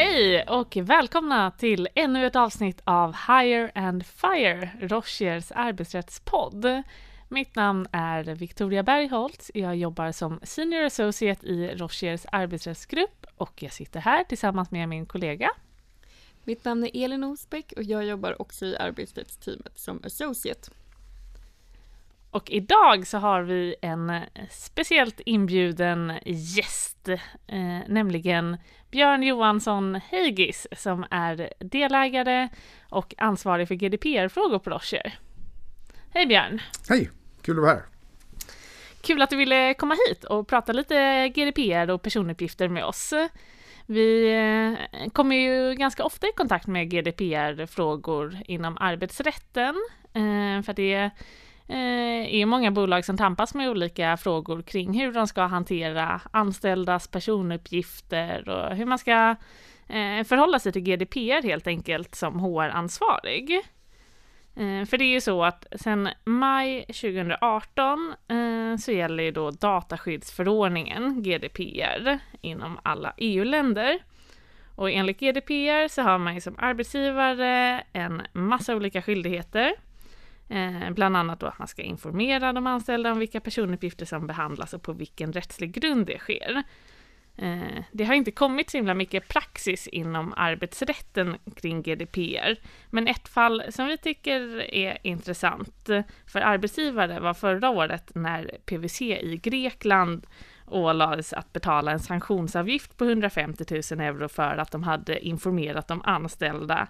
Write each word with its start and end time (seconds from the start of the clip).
Hej 0.00 0.42
och 0.42 0.76
välkomna 0.76 1.50
till 1.50 1.88
ännu 1.94 2.26
ett 2.26 2.36
avsnitt 2.36 2.80
av 2.84 3.16
Hire 3.28 3.70
and 3.74 4.06
Fire, 4.06 4.70
Rochers 4.80 5.52
arbetsrättspodd. 5.52 6.82
Mitt 7.28 7.54
namn 7.56 7.86
är 7.92 8.24
Victoria 8.24 8.82
Bergholtz. 8.82 9.50
Jag 9.54 9.76
jobbar 9.76 10.12
som 10.12 10.40
Senior 10.42 10.84
Associate 10.84 11.46
i 11.46 11.74
Rochers 11.74 12.26
arbetsrättsgrupp 12.32 13.26
och 13.36 13.62
jag 13.62 13.72
sitter 13.72 14.00
här 14.00 14.24
tillsammans 14.24 14.70
med 14.70 14.88
min 14.88 15.06
kollega. 15.06 15.50
Mitt 16.44 16.64
namn 16.64 16.84
är 16.84 17.04
Elin 17.04 17.24
Osbeck 17.24 17.72
och 17.76 17.82
jag 17.82 18.04
jobbar 18.04 18.42
också 18.42 18.66
i 18.66 18.76
arbetsrättsteamet 18.76 19.78
som 19.78 20.00
Associate. 20.04 20.70
Och 22.30 22.50
idag 22.50 23.06
så 23.06 23.18
har 23.18 23.42
vi 23.42 23.74
en 23.82 24.20
speciellt 24.50 25.20
inbjuden 25.20 26.12
gäst, 26.24 27.08
eh, 27.46 27.78
nämligen 27.88 28.56
Björn 28.90 29.22
Johansson 29.22 29.94
Heigis 29.94 30.66
som 30.72 31.06
är 31.10 31.52
delägare 31.58 32.48
och 32.88 33.14
ansvarig 33.18 33.68
för 33.68 33.74
GDPR-frågor 33.74 34.58
på 34.58 34.70
Rocher. 34.70 35.18
Hej 36.14 36.26
Björn! 36.26 36.62
Hej! 36.88 37.10
Kul 37.42 37.58
att 37.58 37.62
vara 37.62 37.72
här. 37.72 37.82
Kul 39.00 39.22
att 39.22 39.30
du 39.30 39.36
ville 39.36 39.74
komma 39.74 39.96
hit 40.08 40.24
och 40.24 40.48
prata 40.48 40.72
lite 40.72 41.28
GDPR 41.28 41.90
och 41.90 42.02
personuppgifter 42.02 42.68
med 42.68 42.84
oss. 42.84 43.14
Vi 43.86 44.32
eh, 44.32 45.10
kommer 45.10 45.36
ju 45.36 45.74
ganska 45.74 46.04
ofta 46.04 46.26
i 46.26 46.32
kontakt 46.36 46.66
med 46.66 46.90
GDPR-frågor 46.90 48.38
inom 48.44 48.78
arbetsrätten, 48.80 49.74
eh, 50.12 50.62
för 50.62 50.72
det 50.72 51.10
Eh, 51.68 52.34
är 52.34 52.46
många 52.46 52.70
bolag 52.70 53.04
som 53.04 53.16
tampas 53.16 53.54
med 53.54 53.70
olika 53.70 54.16
frågor 54.16 54.62
kring 54.62 55.00
hur 55.00 55.12
de 55.12 55.26
ska 55.26 55.42
hantera 55.42 56.20
anställdas 56.30 57.08
personuppgifter 57.08 58.48
och 58.48 58.76
hur 58.76 58.86
man 58.86 58.98
ska 58.98 59.36
eh, 59.88 60.24
förhålla 60.24 60.58
sig 60.58 60.72
till 60.72 60.82
GDPR 60.82 61.42
helt 61.42 61.66
enkelt 61.66 62.14
som 62.14 62.40
HR-ansvarig. 62.40 63.54
Eh, 64.56 64.84
för 64.86 64.98
det 64.98 65.04
är 65.04 65.12
ju 65.12 65.20
så 65.20 65.44
att 65.44 65.66
sedan 65.76 66.08
maj 66.24 66.84
2018 66.86 68.14
så 68.80 68.92
gäller 68.92 69.24
ju 69.24 69.30
då 69.30 69.50
dataskyddsförordningen, 69.50 71.22
GDPR, 71.22 72.18
inom 72.40 72.78
alla 72.82 73.14
EU-länder. 73.16 73.98
Och 74.74 74.90
enligt 74.90 75.20
GDPR 75.20 75.88
så 75.88 76.02
har 76.02 76.18
man 76.18 76.34
ju 76.34 76.40
som 76.40 76.54
arbetsgivare 76.58 77.82
en 77.92 78.22
massa 78.32 78.76
olika 78.76 79.02
skyldigheter. 79.02 79.74
Eh, 80.48 80.90
bland 80.90 81.16
annat 81.16 81.40
då 81.40 81.46
att 81.46 81.58
man 81.58 81.68
ska 81.68 81.82
informera 81.82 82.52
de 82.52 82.66
anställda 82.66 83.12
om 83.12 83.18
vilka 83.18 83.40
personuppgifter 83.40 84.06
som 84.06 84.26
behandlas 84.26 84.74
och 84.74 84.82
på 84.82 84.92
vilken 84.92 85.32
rättslig 85.32 85.72
grund 85.72 86.06
det 86.06 86.18
sker. 86.18 86.62
Eh, 87.36 87.84
det 87.92 88.04
har 88.04 88.14
inte 88.14 88.30
kommit 88.30 88.70
så 88.70 88.76
himla 88.76 88.94
mycket 88.94 89.28
praxis 89.28 89.86
inom 89.86 90.34
arbetsrätten 90.36 91.36
kring 91.56 91.82
GDPR, 91.82 92.56
men 92.90 93.08
ett 93.08 93.28
fall 93.28 93.62
som 93.68 93.86
vi 93.86 93.96
tycker 93.96 94.74
är 94.74 94.98
intressant 95.02 95.88
för 96.26 96.40
arbetsgivare 96.40 97.20
var 97.20 97.34
förra 97.34 97.70
året 97.70 98.14
när 98.14 98.50
PWC 98.66 99.00
i 99.00 99.40
Grekland 99.42 100.26
ålades 100.66 101.32
att 101.32 101.52
betala 101.52 101.92
en 101.92 102.00
sanktionsavgift 102.00 102.96
på 102.96 103.04
150 103.04 103.64
000 103.70 104.00
euro 104.00 104.28
för 104.28 104.56
att 104.56 104.72
de 104.72 104.82
hade 104.82 105.26
informerat 105.26 105.88
de 105.88 106.02
anställda 106.04 106.88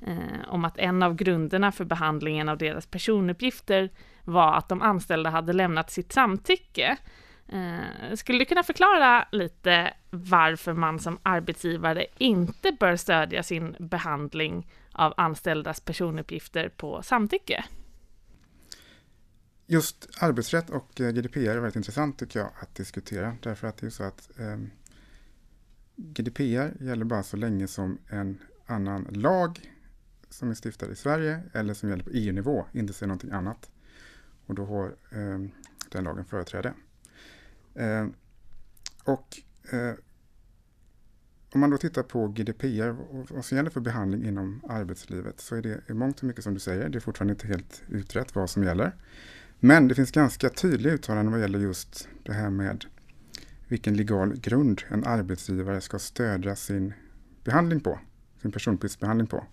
eh, 0.00 0.48
om 0.48 0.64
att 0.64 0.78
en 0.78 1.02
av 1.02 1.14
grunderna 1.14 1.72
för 1.72 1.84
behandlingen 1.84 2.48
av 2.48 2.58
deras 2.58 2.86
personuppgifter 2.86 3.90
var 4.24 4.54
att 4.54 4.68
de 4.68 4.82
anställda 4.82 5.30
hade 5.30 5.52
lämnat 5.52 5.90
sitt 5.90 6.12
samtycke 6.12 6.98
Eh, 7.48 8.14
skulle 8.14 8.38
du 8.38 8.44
kunna 8.44 8.62
förklara 8.62 9.28
lite 9.32 9.94
varför 10.10 10.72
man 10.72 10.98
som 10.98 11.18
arbetsgivare 11.22 12.06
inte 12.18 12.76
bör 12.80 12.96
stödja 12.96 13.42
sin 13.42 13.76
behandling 13.78 14.72
av 14.92 15.14
anställdas 15.16 15.80
personuppgifter 15.80 16.68
på 16.68 17.02
samtycke? 17.02 17.64
Just 19.66 20.08
arbetsrätt 20.20 20.70
och 20.70 21.00
eh, 21.00 21.10
GDPR 21.10 21.48
är 21.48 21.56
väldigt 21.56 21.76
intressant 21.76 22.18
tycker 22.18 22.40
jag 22.40 22.50
att 22.60 22.74
diskutera 22.74 23.36
därför 23.42 23.66
att 23.66 23.76
det 23.76 23.86
är 23.86 23.90
så 23.90 24.04
att 24.04 24.30
eh, 24.38 24.58
GDPR 25.96 26.84
gäller 26.84 27.04
bara 27.04 27.22
så 27.22 27.36
länge 27.36 27.66
som 27.66 27.98
en 28.08 28.38
annan 28.66 29.06
lag 29.10 29.60
som 30.36 30.50
är 30.50 30.54
stiftad 30.54 30.90
i 30.90 30.96
Sverige 30.96 31.42
eller 31.52 31.74
som 31.74 31.88
gäller 31.88 32.04
på 32.04 32.10
EU-nivå 32.10 32.66
inte 32.72 32.92
säger 32.92 33.08
någonting 33.08 33.30
annat. 33.30 33.70
Och 34.46 34.54
då 34.54 34.64
har 34.64 34.86
eh, 34.86 35.48
den 35.88 36.04
lagen 36.04 36.24
företräde. 36.24 36.74
Eh, 37.74 38.06
och 39.04 39.40
eh, 39.70 39.94
om 41.52 41.60
man 41.60 41.70
då 41.70 41.78
tittar 41.78 42.02
på 42.02 42.28
GDPR 42.28 42.88
och 42.88 43.30
vad 43.30 43.44
som 43.44 43.56
gäller 43.56 43.70
för 43.70 43.80
behandling 43.80 44.24
inom 44.24 44.60
arbetslivet 44.68 45.40
så 45.40 45.56
är 45.56 45.62
det 45.62 45.80
i 45.88 45.94
mångt 45.94 46.18
och 46.18 46.24
mycket 46.24 46.44
som 46.44 46.54
du 46.54 46.60
säger, 46.60 46.88
det 46.88 46.98
är 46.98 47.00
fortfarande 47.00 47.32
inte 47.32 47.46
helt 47.46 47.82
utrett 47.88 48.34
vad 48.34 48.50
som 48.50 48.62
gäller. 48.64 48.96
Men 49.60 49.88
det 49.88 49.94
finns 49.94 50.10
ganska 50.10 50.48
tydliga 50.48 50.92
uttalanden 50.92 51.32
vad 51.32 51.40
gäller 51.40 51.58
just 51.58 52.08
det 52.22 52.32
här 52.32 52.50
med 52.50 52.84
vilken 53.68 53.94
legal 53.94 54.36
grund 54.36 54.82
en 54.88 55.04
arbetsgivare 55.04 55.80
ska 55.80 55.98
stödja 55.98 56.56
sin 56.56 56.94
behandling 57.44 57.80
på, 57.80 57.98
sin 58.42 58.52
personuppgiftsbehandling 58.52 59.26
på. 59.26 59.46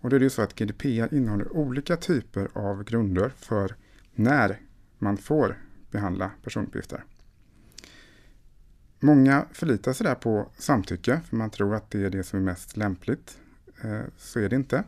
Och 0.00 0.10
då 0.10 0.16
är 0.16 0.20
det 0.20 0.26
ju 0.26 0.30
så 0.30 0.42
att 0.42 0.54
GDPR 0.54 1.14
innehåller 1.14 1.56
olika 1.56 1.96
typer 1.96 2.48
av 2.52 2.84
grunder 2.84 3.28
för 3.36 3.74
när 4.14 4.60
man 4.98 5.16
får 5.16 5.58
behandla 5.90 6.30
personuppgifter. 6.42 7.04
Många 9.00 9.46
förlitar 9.52 9.92
sig 9.92 10.06
där 10.06 10.14
på 10.14 10.50
samtycke, 10.56 11.20
för 11.28 11.36
man 11.36 11.50
tror 11.50 11.74
att 11.74 11.90
det 11.90 12.04
är 12.04 12.10
det 12.10 12.22
som 12.22 12.38
är 12.38 12.42
mest 12.42 12.76
lämpligt. 12.76 13.38
Eh, 13.82 14.00
så 14.16 14.40
är 14.40 14.48
det 14.48 14.56
inte. 14.56 14.84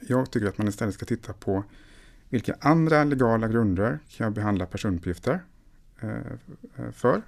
Jag 0.00 0.30
tycker 0.30 0.46
att 0.46 0.58
man 0.58 0.68
istället 0.68 0.94
ska 0.94 1.06
titta 1.06 1.32
på 1.32 1.64
vilka 2.28 2.56
andra 2.60 3.04
legala 3.04 3.48
grunder 3.48 3.98
kan 4.08 4.24
jag 4.24 4.32
behandla 4.32 4.66
personuppgifter 4.66 5.44
eh, 6.00 6.90
för? 6.92 7.22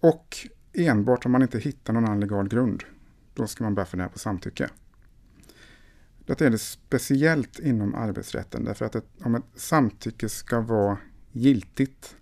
Och 0.00 0.36
enbart 0.72 1.26
om 1.26 1.32
man 1.32 1.42
inte 1.42 1.58
hittar 1.58 1.92
någon 1.92 2.04
annan 2.04 2.20
legal 2.20 2.48
grund, 2.48 2.84
då 3.34 3.46
ska 3.46 3.64
man 3.64 3.74
börja 3.74 3.86
fundera 3.86 4.08
på 4.08 4.18
samtycke. 4.18 4.70
Detta 6.26 6.46
är 6.46 6.50
det 6.50 6.58
speciellt 6.58 7.58
inom 7.58 7.94
arbetsrätten, 7.94 8.64
därför 8.64 8.84
att 8.84 8.94
ett, 8.94 9.06
om 9.20 9.34
ett 9.34 9.44
samtycke 9.54 10.28
ska 10.28 10.60
vara 10.60 10.98
giltigt 11.32 12.16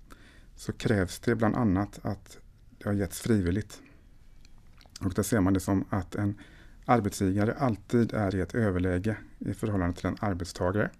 så 0.56 0.72
krävs 0.72 1.18
det 1.18 1.34
bland 1.34 1.56
annat 1.56 2.00
att 2.02 2.38
det 2.78 2.88
har 2.88 2.94
getts 2.94 3.20
frivilligt. 3.20 3.82
Och 5.00 5.14
där 5.14 5.22
ser 5.22 5.40
man 5.40 5.54
det 5.54 5.60
som 5.60 5.84
att 5.90 6.14
en 6.14 6.38
arbetsgivare 6.84 7.54
alltid 7.54 8.14
är 8.14 8.34
i 8.34 8.40
ett 8.40 8.54
överläge 8.54 9.16
i 9.38 9.54
förhållande 9.54 9.96
till 9.96 10.06
en 10.06 10.16
arbetstagare. 10.20 10.90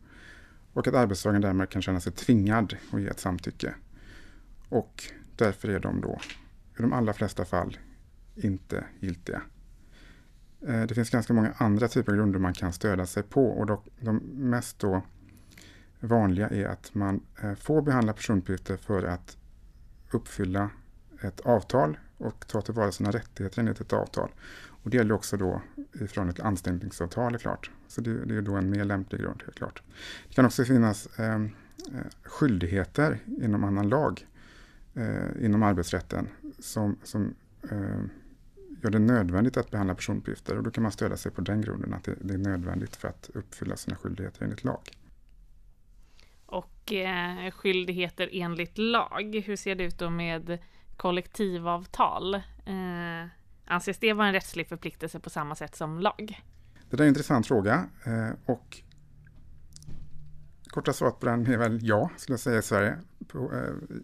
Och 0.73 0.89
att 0.89 0.95
arbetstagaren 0.95 1.43
därmed 1.43 1.71
kan 1.71 1.83
känna 1.83 2.01
sig 2.01 2.13
tvingad 2.13 2.77
att 2.91 3.01
ge 3.01 3.09
ett 3.09 3.21
samtycke. 3.21 3.75
Och 4.69 5.05
därför 5.37 5.69
är 5.69 5.81
de 5.81 6.01
då 6.01 6.21
i 6.79 6.83
de 6.83 6.93
allra 6.93 7.13
flesta 7.13 7.45
fall 7.45 7.79
inte 8.35 8.85
giltiga. 9.01 9.43
Eh, 10.67 10.83
det 10.83 10.95
finns 10.95 11.11
ganska 11.11 11.33
många 11.33 11.53
andra 11.57 11.89
typer 11.89 12.13
av 12.13 12.19
grunder 12.19 12.39
man 12.39 12.55
kan 12.55 12.73
stödja 12.73 13.07
sig 13.07 13.23
på 13.23 13.47
och 13.47 13.67
de 14.01 14.17
mest 14.35 14.79
då 14.79 15.03
vanliga 16.01 16.49
är 16.49 16.67
att 16.67 16.95
man 16.95 17.21
eh, 17.43 17.55
får 17.55 17.83
behandla 17.83 18.13
personuppgifter 18.13 18.77
för 18.77 19.03
att 19.03 19.37
uppfylla 20.11 20.71
ett 21.21 21.41
avtal 21.41 21.99
och 22.19 22.47
ta 22.47 22.63
tillvara 22.63 22.93
sina 22.93 23.11
rättigheter 23.11 23.61
enligt 23.61 23.81
ett 23.81 23.93
avtal. 23.93 24.31
Och 24.85 24.91
det 24.91 24.97
gäller 24.97 25.15
också 25.15 25.37
då 25.37 25.63
ifrån 25.93 26.29
ett 26.29 26.41
anställningsavtal 26.41 27.35
är 27.35 27.39
klart. 27.39 27.71
Så 27.89 28.01
det, 28.01 28.25
det 28.25 28.37
är 28.37 28.43
då 28.43 28.55
en 28.55 28.71
mer 28.71 28.85
lämplig 28.85 29.21
grund, 29.21 29.43
helt 29.45 29.57
klart. 29.57 29.83
Det 30.29 30.35
kan 30.35 30.47
också 30.47 30.65
finnas 30.65 31.09
ehm, 31.19 31.51
eh, 31.93 32.01
skyldigheter 32.23 33.19
inom 33.27 33.65
annan 33.65 33.89
lag, 33.89 34.27
eh, 34.95 35.45
inom 35.45 35.63
arbetsrätten, 35.63 36.29
som, 36.59 36.97
som 37.03 37.35
eh, 37.71 38.01
gör 38.85 38.91
det 38.91 38.99
nödvändigt 38.99 39.57
att 39.57 39.71
behandla 39.71 39.95
personuppgifter. 39.95 40.57
Och 40.57 40.63
då 40.63 40.71
kan 40.71 40.83
man 40.83 40.93
stödja 40.93 41.17
sig 41.17 41.33
på 41.33 41.41
den 41.41 41.61
grunden, 41.61 41.95
att 41.95 42.05
det, 42.05 42.35
är 42.35 42.39
nödvändigt 42.39 42.97
för 42.97 43.09
att 43.09 43.31
uppfylla 43.35 43.77
sina 43.77 43.97
skyldigheter 43.97 44.45
enligt 44.45 44.65
lag. 44.65 44.81
Och 46.47 46.93
eh, 46.93 47.51
skyldigheter 47.51 48.29
enligt 48.33 48.79
lag, 48.79 49.43
hur 49.47 49.57
ser 49.57 49.75
det 49.75 49.85
ut 49.85 49.99
då 49.99 50.11
med 50.11 50.59
kollektivavtal. 50.97 52.35
Eh, 52.35 53.27
anses 53.65 53.99
det 53.99 54.13
vara 54.13 54.27
en 54.27 54.33
rättslig 54.33 54.69
förpliktelse 54.69 55.21
på 55.21 55.31
samma 55.31 55.55
sätt 55.55 55.77
som 55.77 55.99
lag? 55.99 56.43
Det 56.91 56.97
är 56.97 57.03
en 57.03 57.09
intressant 57.09 57.47
fråga 57.47 57.87
eh, 58.05 58.31
och 58.47 58.83
korta 60.67 60.93
svaret 60.93 61.21
på 61.21 61.27
den 61.27 61.47
är 61.47 61.57
väl 61.57 61.79
ja, 61.83 62.11
skulle 62.17 62.35
jag 62.35 62.41
säga 62.41 62.59
i 62.59 62.63
Sverige. 62.63 62.99
På, 63.29 63.53
eh, 63.53 63.99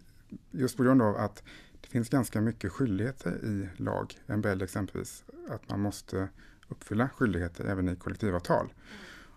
just 0.51 0.77
på 0.77 0.83
grund 0.83 1.01
av 1.01 1.15
att 1.15 1.43
det 1.81 1.87
finns 1.87 2.09
ganska 2.09 2.41
mycket 2.41 2.71
skyldigheter 2.71 3.45
i 3.45 3.69
lag, 3.77 4.19
MBL 4.27 4.61
exempelvis, 4.61 5.23
att 5.49 5.69
man 5.69 5.79
måste 5.79 6.29
uppfylla 6.67 7.09
skyldigheter 7.09 7.65
även 7.65 7.89
i 7.89 7.95
kollektivavtal. 7.95 8.73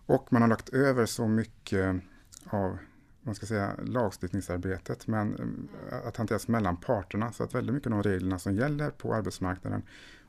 Och 0.06 0.32
man 0.32 0.42
har 0.42 0.48
lagt 0.48 0.68
över 0.68 1.06
så 1.06 1.28
mycket 1.28 2.00
av 2.46 2.78
man 3.24 3.34
ska 3.34 3.46
säga, 3.46 3.76
lagstiftningsarbetet, 3.84 5.06
men 5.06 5.68
eh, 5.90 6.06
att 6.06 6.16
hanteras 6.16 6.48
mellan 6.48 6.76
parterna. 6.76 7.32
Så 7.32 7.42
att 7.42 7.54
väldigt 7.54 7.74
mycket 7.74 7.92
av 7.92 8.02
de 8.02 8.10
reglerna 8.10 8.38
som 8.38 8.54
gäller 8.54 8.90
på 8.90 9.14
arbetsmarknaden 9.14 9.82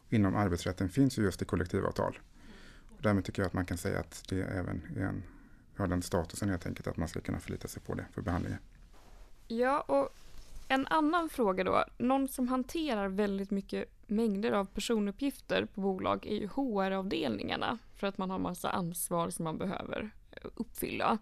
inom 0.09 0.35
arbetsrätten 0.35 0.89
finns 0.89 1.18
ju 1.18 1.23
just 1.23 1.41
i 1.41 1.45
kollektivavtal. 1.45 2.19
Och 2.89 3.01
därmed 3.01 3.25
tycker 3.25 3.41
jag 3.41 3.47
att 3.47 3.53
man 3.53 3.65
kan 3.65 3.77
säga 3.77 4.00
att 4.00 4.23
det 4.29 4.41
även 4.41 4.81
är 4.97 5.01
en, 5.01 5.23
har 5.77 5.88
den 5.88 6.01
statusen 6.01 6.50
helt 6.50 6.65
enkelt 6.65 6.88
att 6.88 6.97
man 6.97 7.07
ska 7.07 7.19
kunna 7.19 7.39
förlita 7.39 7.68
sig 7.68 7.81
på 7.81 7.94
det 7.94 8.06
för 8.11 8.21
behandlingen. 8.21 8.59
Ja, 9.47 9.81
och 9.81 10.09
en 10.67 10.88
annan 10.88 11.29
fråga 11.29 11.63
då. 11.63 11.83
Någon 11.97 12.27
som 12.27 12.47
hanterar 12.47 13.07
väldigt 13.07 13.51
mycket 13.51 13.95
mängder 14.07 14.51
av 14.51 14.65
personuppgifter 14.65 15.65
på 15.65 15.81
bolag 15.81 16.25
är 16.25 16.35
ju 16.35 16.47
HR-avdelningarna 16.47 17.77
för 17.95 18.07
att 18.07 18.17
man 18.17 18.29
har 18.29 18.39
massa 18.39 18.69
ansvar 18.69 19.29
som 19.29 19.44
man 19.44 19.57
behöver 19.57 20.09
eh, 20.31 20.50
uppfylla. 20.56 21.17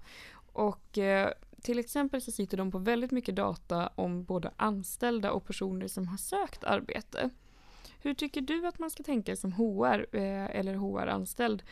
Och 0.54 0.98
eh, 0.98 1.30
till 1.62 1.80
exempel 1.80 2.22
så 2.22 2.32
sitter 2.32 2.58
de 2.58 2.72
på 2.72 2.78
väldigt 2.78 3.12
mycket 3.12 3.36
data 3.36 3.88
om 3.96 4.24
både 4.24 4.52
anställda 4.56 5.32
och 5.32 5.46
personer 5.46 5.88
som 5.88 6.08
har 6.08 6.18
sökt 6.18 6.64
arbete. 6.64 7.30
Hur 8.00 8.14
tycker 8.14 8.42
du 8.42 8.68
att 8.68 8.80
man 8.80 8.90
ska 8.90 9.04
tänka 9.04 9.36
som 9.36 9.54
HR 9.54 10.06
eh, 10.12 10.60
eller 10.60 10.76
HR-anställd 10.76 11.64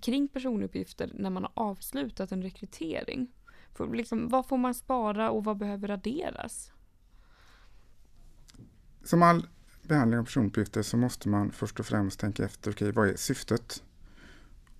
kring 0.00 0.28
personuppgifter 0.28 1.10
när 1.14 1.30
man 1.30 1.42
har 1.42 1.52
avslutat 1.54 2.32
en 2.32 2.42
rekrytering? 2.42 3.32
För, 3.74 3.94
liksom, 3.94 4.28
vad 4.28 4.46
får 4.46 4.56
man 4.56 4.74
spara 4.74 5.30
och 5.30 5.44
vad 5.44 5.56
behöver 5.56 5.88
raderas? 5.88 6.72
Som 9.08 9.22
all 9.22 9.46
behandling 9.82 10.20
av 10.20 10.24
personuppgifter 10.24 10.82
så 10.82 10.96
måste 10.96 11.28
man 11.28 11.52
först 11.52 11.80
och 11.80 11.86
främst 11.86 12.20
tänka 12.20 12.44
efter, 12.44 12.70
okej, 12.70 12.88
okay, 12.88 12.92
vad 12.92 13.08
är 13.08 13.16
syftet? 13.16 13.82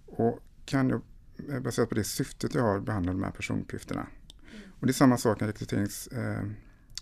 Och 0.07 0.41
kan 0.65 0.89
jag 0.89 1.03
baserat 1.63 1.89
på 1.89 1.95
det 1.95 2.05
syftet 2.05 2.55
jag 2.55 2.63
har 2.63 2.81
behandla 2.81 3.13
de 3.13 3.23
här 3.23 3.31
personuppgifterna? 3.31 4.07
Och 4.81 4.87
det 4.87 4.91
är 4.91 4.95
samma 4.95 5.17
sak 5.17 5.41
i 5.41 5.45
en 5.45 5.51
rekryterings, 5.51 6.07
eh, 6.07 6.43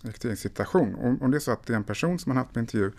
rekryteringssituation. 0.01 0.95
Om, 0.95 1.21
om 1.21 1.31
det 1.31 1.37
är 1.37 1.39
så 1.39 1.51
att 1.51 1.65
det 1.65 1.73
är 1.73 1.77
en 1.77 1.83
person 1.83 2.19
som 2.19 2.29
man 2.29 2.37
haft 2.37 2.53
på 2.53 2.59
intervju 2.59 2.91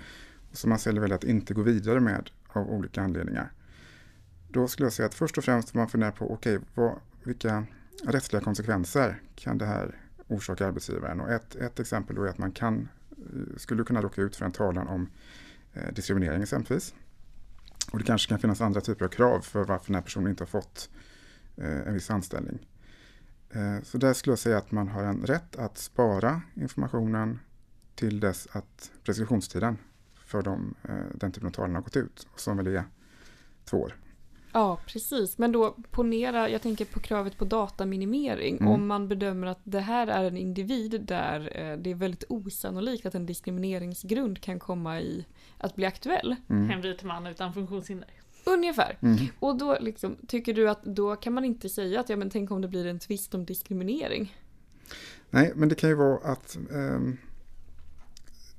som 0.52 0.70
man 0.70 0.78
väljer 0.84 1.12
att 1.12 1.24
inte 1.24 1.54
gå 1.54 1.62
vidare 1.62 2.00
med 2.00 2.30
av 2.48 2.70
olika 2.70 3.02
anledningar. 3.02 3.52
Då 4.48 4.68
skulle 4.68 4.86
jag 4.86 4.92
säga 4.92 5.06
att 5.06 5.14
först 5.14 5.38
och 5.38 5.44
främst 5.44 5.70
får 5.70 5.78
man 5.78 5.88
fundera 5.88 6.12
på 6.12 6.32
okej, 6.32 6.58
okay, 6.74 6.90
vilka 7.22 7.66
rättsliga 8.04 8.42
konsekvenser 8.42 9.22
kan 9.34 9.58
det 9.58 9.66
här 9.66 10.00
orsaka 10.26 10.66
arbetsgivaren? 10.66 11.20
Och 11.20 11.30
ett, 11.30 11.54
ett 11.54 11.80
exempel 11.80 12.16
då 12.16 12.24
är 12.24 12.28
att 12.28 12.38
man 12.38 12.52
kan, 12.52 12.88
skulle 13.56 13.84
kunna 13.84 14.02
råka 14.02 14.22
ut 14.22 14.36
för 14.36 14.44
en 14.44 14.52
talan 14.52 14.88
om 14.88 15.08
eh, 15.72 15.92
diskriminering 15.94 16.42
exempelvis. 16.42 16.94
Och 17.92 17.98
det 17.98 18.04
kanske 18.04 18.28
kan 18.28 18.38
finnas 18.38 18.60
andra 18.60 18.80
typer 18.80 19.04
av 19.04 19.08
krav 19.08 19.40
för 19.40 19.64
varför 19.64 19.86
den 19.86 19.94
här 19.94 20.02
personen 20.02 20.30
inte 20.30 20.42
har 20.42 20.48
fått 20.48 20.90
eh, 21.56 21.88
en 21.88 21.94
viss 21.94 22.10
anställning. 22.10 22.66
Eh, 23.50 23.82
så 23.82 23.98
där 23.98 24.12
skulle 24.12 24.32
jag 24.32 24.38
säga 24.38 24.58
att 24.58 24.70
man 24.70 24.88
har 24.88 25.02
en 25.02 25.26
rätt 25.26 25.56
att 25.56 25.78
spara 25.78 26.42
informationen 26.54 27.38
till 27.94 28.20
dess 28.20 28.48
att 28.52 28.90
preskriptionstiden 29.04 29.78
för 30.24 30.42
de, 30.42 30.74
eh, 30.82 30.94
den 31.14 31.32
typen 31.32 31.48
av 31.48 31.52
talan 31.52 31.74
har 31.74 31.82
gått 31.82 31.96
ut, 31.96 32.28
som 32.36 32.56
väl 32.56 32.66
är 32.66 32.84
två 33.64 33.76
år. 33.76 33.94
Ja, 34.52 34.78
precis. 34.86 35.38
Men 35.38 35.52
då 35.52 35.76
ponera, 35.90 36.48
jag 36.48 36.62
tänker 36.62 36.84
på 36.84 37.00
kravet 37.00 37.38
på 37.38 37.44
dataminimering. 37.44 38.56
Mm. 38.56 38.72
Om 38.72 38.86
man 38.86 39.08
bedömer 39.08 39.46
att 39.46 39.60
det 39.64 39.80
här 39.80 40.06
är 40.06 40.24
en 40.24 40.36
individ 40.36 41.00
där 41.00 41.40
eh, 41.40 41.78
det 41.78 41.90
är 41.90 41.94
väldigt 41.94 42.24
osannolikt 42.28 43.06
att 43.06 43.14
en 43.14 43.26
diskrimineringsgrund 43.26 44.40
kan 44.40 44.58
komma 44.58 45.00
i 45.00 45.26
att 45.58 45.76
bli 45.76 45.86
aktuell. 45.86 46.36
Mm. 46.50 46.70
En 46.70 46.80
vit 46.80 47.02
man 47.02 47.26
utan 47.26 47.54
funktionshinder. 47.54 48.08
Ungefär. 48.44 48.98
Mm. 49.02 49.18
Och 49.38 49.58
då 49.58 49.78
liksom, 49.80 50.16
tycker 50.28 50.54
du 50.54 50.70
att 50.70 50.84
då 50.84 51.16
kan 51.16 51.32
man 51.32 51.44
inte 51.44 51.68
säga 51.68 52.00
att 52.00 52.08
ja 52.08 52.16
men 52.16 52.30
tänk 52.30 52.50
om 52.50 52.60
det 52.62 52.68
blir 52.68 52.86
en 52.86 52.98
tvist 52.98 53.34
om 53.34 53.44
diskriminering? 53.44 54.36
Nej, 55.30 55.52
men 55.54 55.68
det 55.68 55.74
kan 55.74 55.90
ju 55.90 55.96
vara 55.96 56.32
att 56.32 56.58
um, 56.70 57.18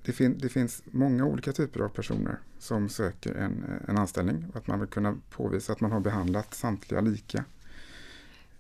det, 0.10 0.14
fin 0.14 0.38
det, 0.38 0.50
finns 0.50 0.84
många 0.86 1.26
olika 1.26 1.52
typer 1.52 1.80
av 1.80 1.90
personer 1.90 2.40
som 2.60 2.90
söker 2.90 3.36
en, 3.36 3.82
en 3.88 3.98
anställning 3.98 4.46
och 4.50 4.56
att 4.56 4.68
man 4.68 4.80
vill 4.80 4.90
kunna 4.90 5.18
påvisa 5.30 5.74
att 5.74 5.82
man 5.82 5.92
har 5.92 6.00
behandlat 6.00 6.54
samtliga 6.54 7.02
lika 7.02 7.46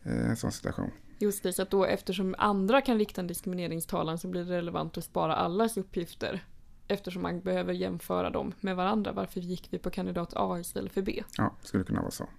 i 0.04 0.10
eh, 0.10 0.30
en 0.30 0.38
sån 0.38 0.52
situation. 0.52 0.92
Just 1.20 1.44
det, 1.44 1.54
så 1.54 1.62
att 1.62 1.70
då 1.70 1.86
eftersom 1.86 2.36
andra 2.38 2.82
kan 2.82 2.98
rikta 2.98 3.22
en 3.22 3.28
diskrimineringstalan 3.28 4.18
så 4.18 4.28
blir 4.28 4.46
det 4.46 4.58
relevant 4.58 4.98
att 4.98 5.04
spara 5.04 5.36
allas 5.36 5.78
uppgifter 5.78 6.44
eftersom 6.88 7.22
man 7.22 7.42
behöver 7.42 7.74
jämföra 7.74 8.30
dem 8.30 8.54
med 8.62 8.76
varandra. 8.76 9.12
Varför 9.12 9.40
gick 9.40 9.68
vi 9.70 9.78
på 9.78 9.90
kandidat 9.90 10.34
A 10.36 10.60
istället 10.60 10.92
för 10.92 11.02
B? 11.02 11.24
Ja, 11.38 11.56
skulle 11.62 11.84
kunna 11.84 12.02
vara 12.02 12.12
så. 12.12 12.30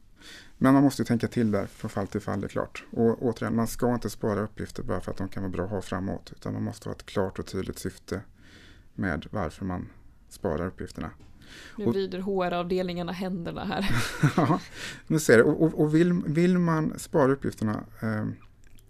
Men 0.59 0.75
man 0.75 0.83
måste 0.83 1.03
ju 1.03 1.07
tänka 1.07 1.29
till 1.29 1.51
där 1.51 1.67
från 1.67 1.91
fall 1.91 2.07
till 2.07 2.21
fall, 2.21 2.41
det 2.41 2.47
är 2.47 2.49
klart. 2.49 2.85
Och 2.91 3.23
återigen, 3.23 3.57
man 3.57 3.67
ska 3.67 3.95
inte 3.95 4.11
spara 4.11 4.41
uppgifter 4.41 4.83
bara 4.83 5.01
för 5.01 5.11
att 5.11 5.19
de 5.19 5.29
kan 5.29 5.43
vara 5.43 5.53
bra 5.53 5.65
att 5.65 5.71
ha 5.71 5.83
framåt, 5.83 6.33
utan 6.37 6.53
man 6.53 6.63
måste 6.63 6.89
ha 6.89 6.95
ett 6.95 7.07
klart 7.07 7.39
och 7.39 7.47
tydligt 7.47 7.79
syfte 7.79 8.21
med 8.95 9.27
varför 9.31 9.65
man 9.65 9.89
sparar 10.29 10.67
uppgifterna. 10.67 11.11
Nu 11.79 11.85
vrider 11.85 12.19
HR-avdelningarna 12.19 13.13
händerna 13.13 13.65
här. 13.65 13.91
ja, 14.37 14.61
nu 15.07 15.19
ser 15.19 15.37
du. 15.39 15.43
Och, 15.43 15.81
och, 15.81 15.95
vill, 15.95 16.13
vill 16.13 16.59
man 16.59 16.99
spara 16.99 17.33
uppgifterna 17.33 17.85
eh, 18.01 18.27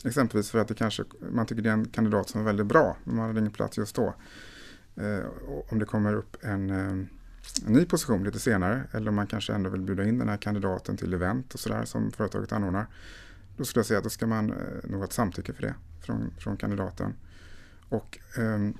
exempelvis 0.04 0.50
för 0.50 0.58
att 0.58 0.68
det 0.68 0.74
kanske, 0.74 1.04
man 1.32 1.46
tycker 1.46 1.62
det 1.62 1.68
är 1.68 1.74
en 1.74 1.88
kandidat 1.88 2.28
som 2.28 2.40
är 2.40 2.44
väldigt 2.44 2.66
bra, 2.66 2.96
men 3.04 3.16
man 3.16 3.24
har 3.24 3.38
ingen 3.38 3.52
plats 3.52 3.78
just 3.78 3.96
då. 3.96 4.14
Eh, 4.96 5.24
om 5.68 5.78
det 5.78 5.84
kommer 5.84 6.14
upp 6.14 6.36
en, 6.40 6.70
eh, 6.70 6.76
en, 6.76 7.08
ny 7.66 7.84
position 7.84 8.24
lite 8.24 8.38
senare 8.38 8.82
eller 8.92 9.08
om 9.08 9.14
man 9.14 9.26
kanske 9.26 9.52
ändå 9.52 9.70
vill 9.70 9.80
bjuda 9.80 10.04
in 10.04 10.18
den 10.18 10.28
här 10.28 10.36
kandidaten 10.36 10.96
till 10.96 11.14
event 11.14 11.54
och 11.54 11.60
sådär 11.60 11.84
som 11.84 12.12
företaget 12.12 12.52
anordnar. 12.52 12.86
Då 13.56 13.64
skulle 13.64 13.78
jag 13.78 13.86
säga 13.86 13.98
att 13.98 14.04
då 14.04 14.10
ska 14.10 14.26
man 14.26 14.50
eh, 14.50 14.90
nog 14.90 14.98
ha 14.98 15.04
ett 15.04 15.12
samtycke 15.12 15.52
för 15.52 15.62
det 15.62 15.74
från, 16.00 16.30
från 16.38 16.56
kandidaten. 16.56 17.14
Och 17.88 18.18
ehm, 18.38 18.74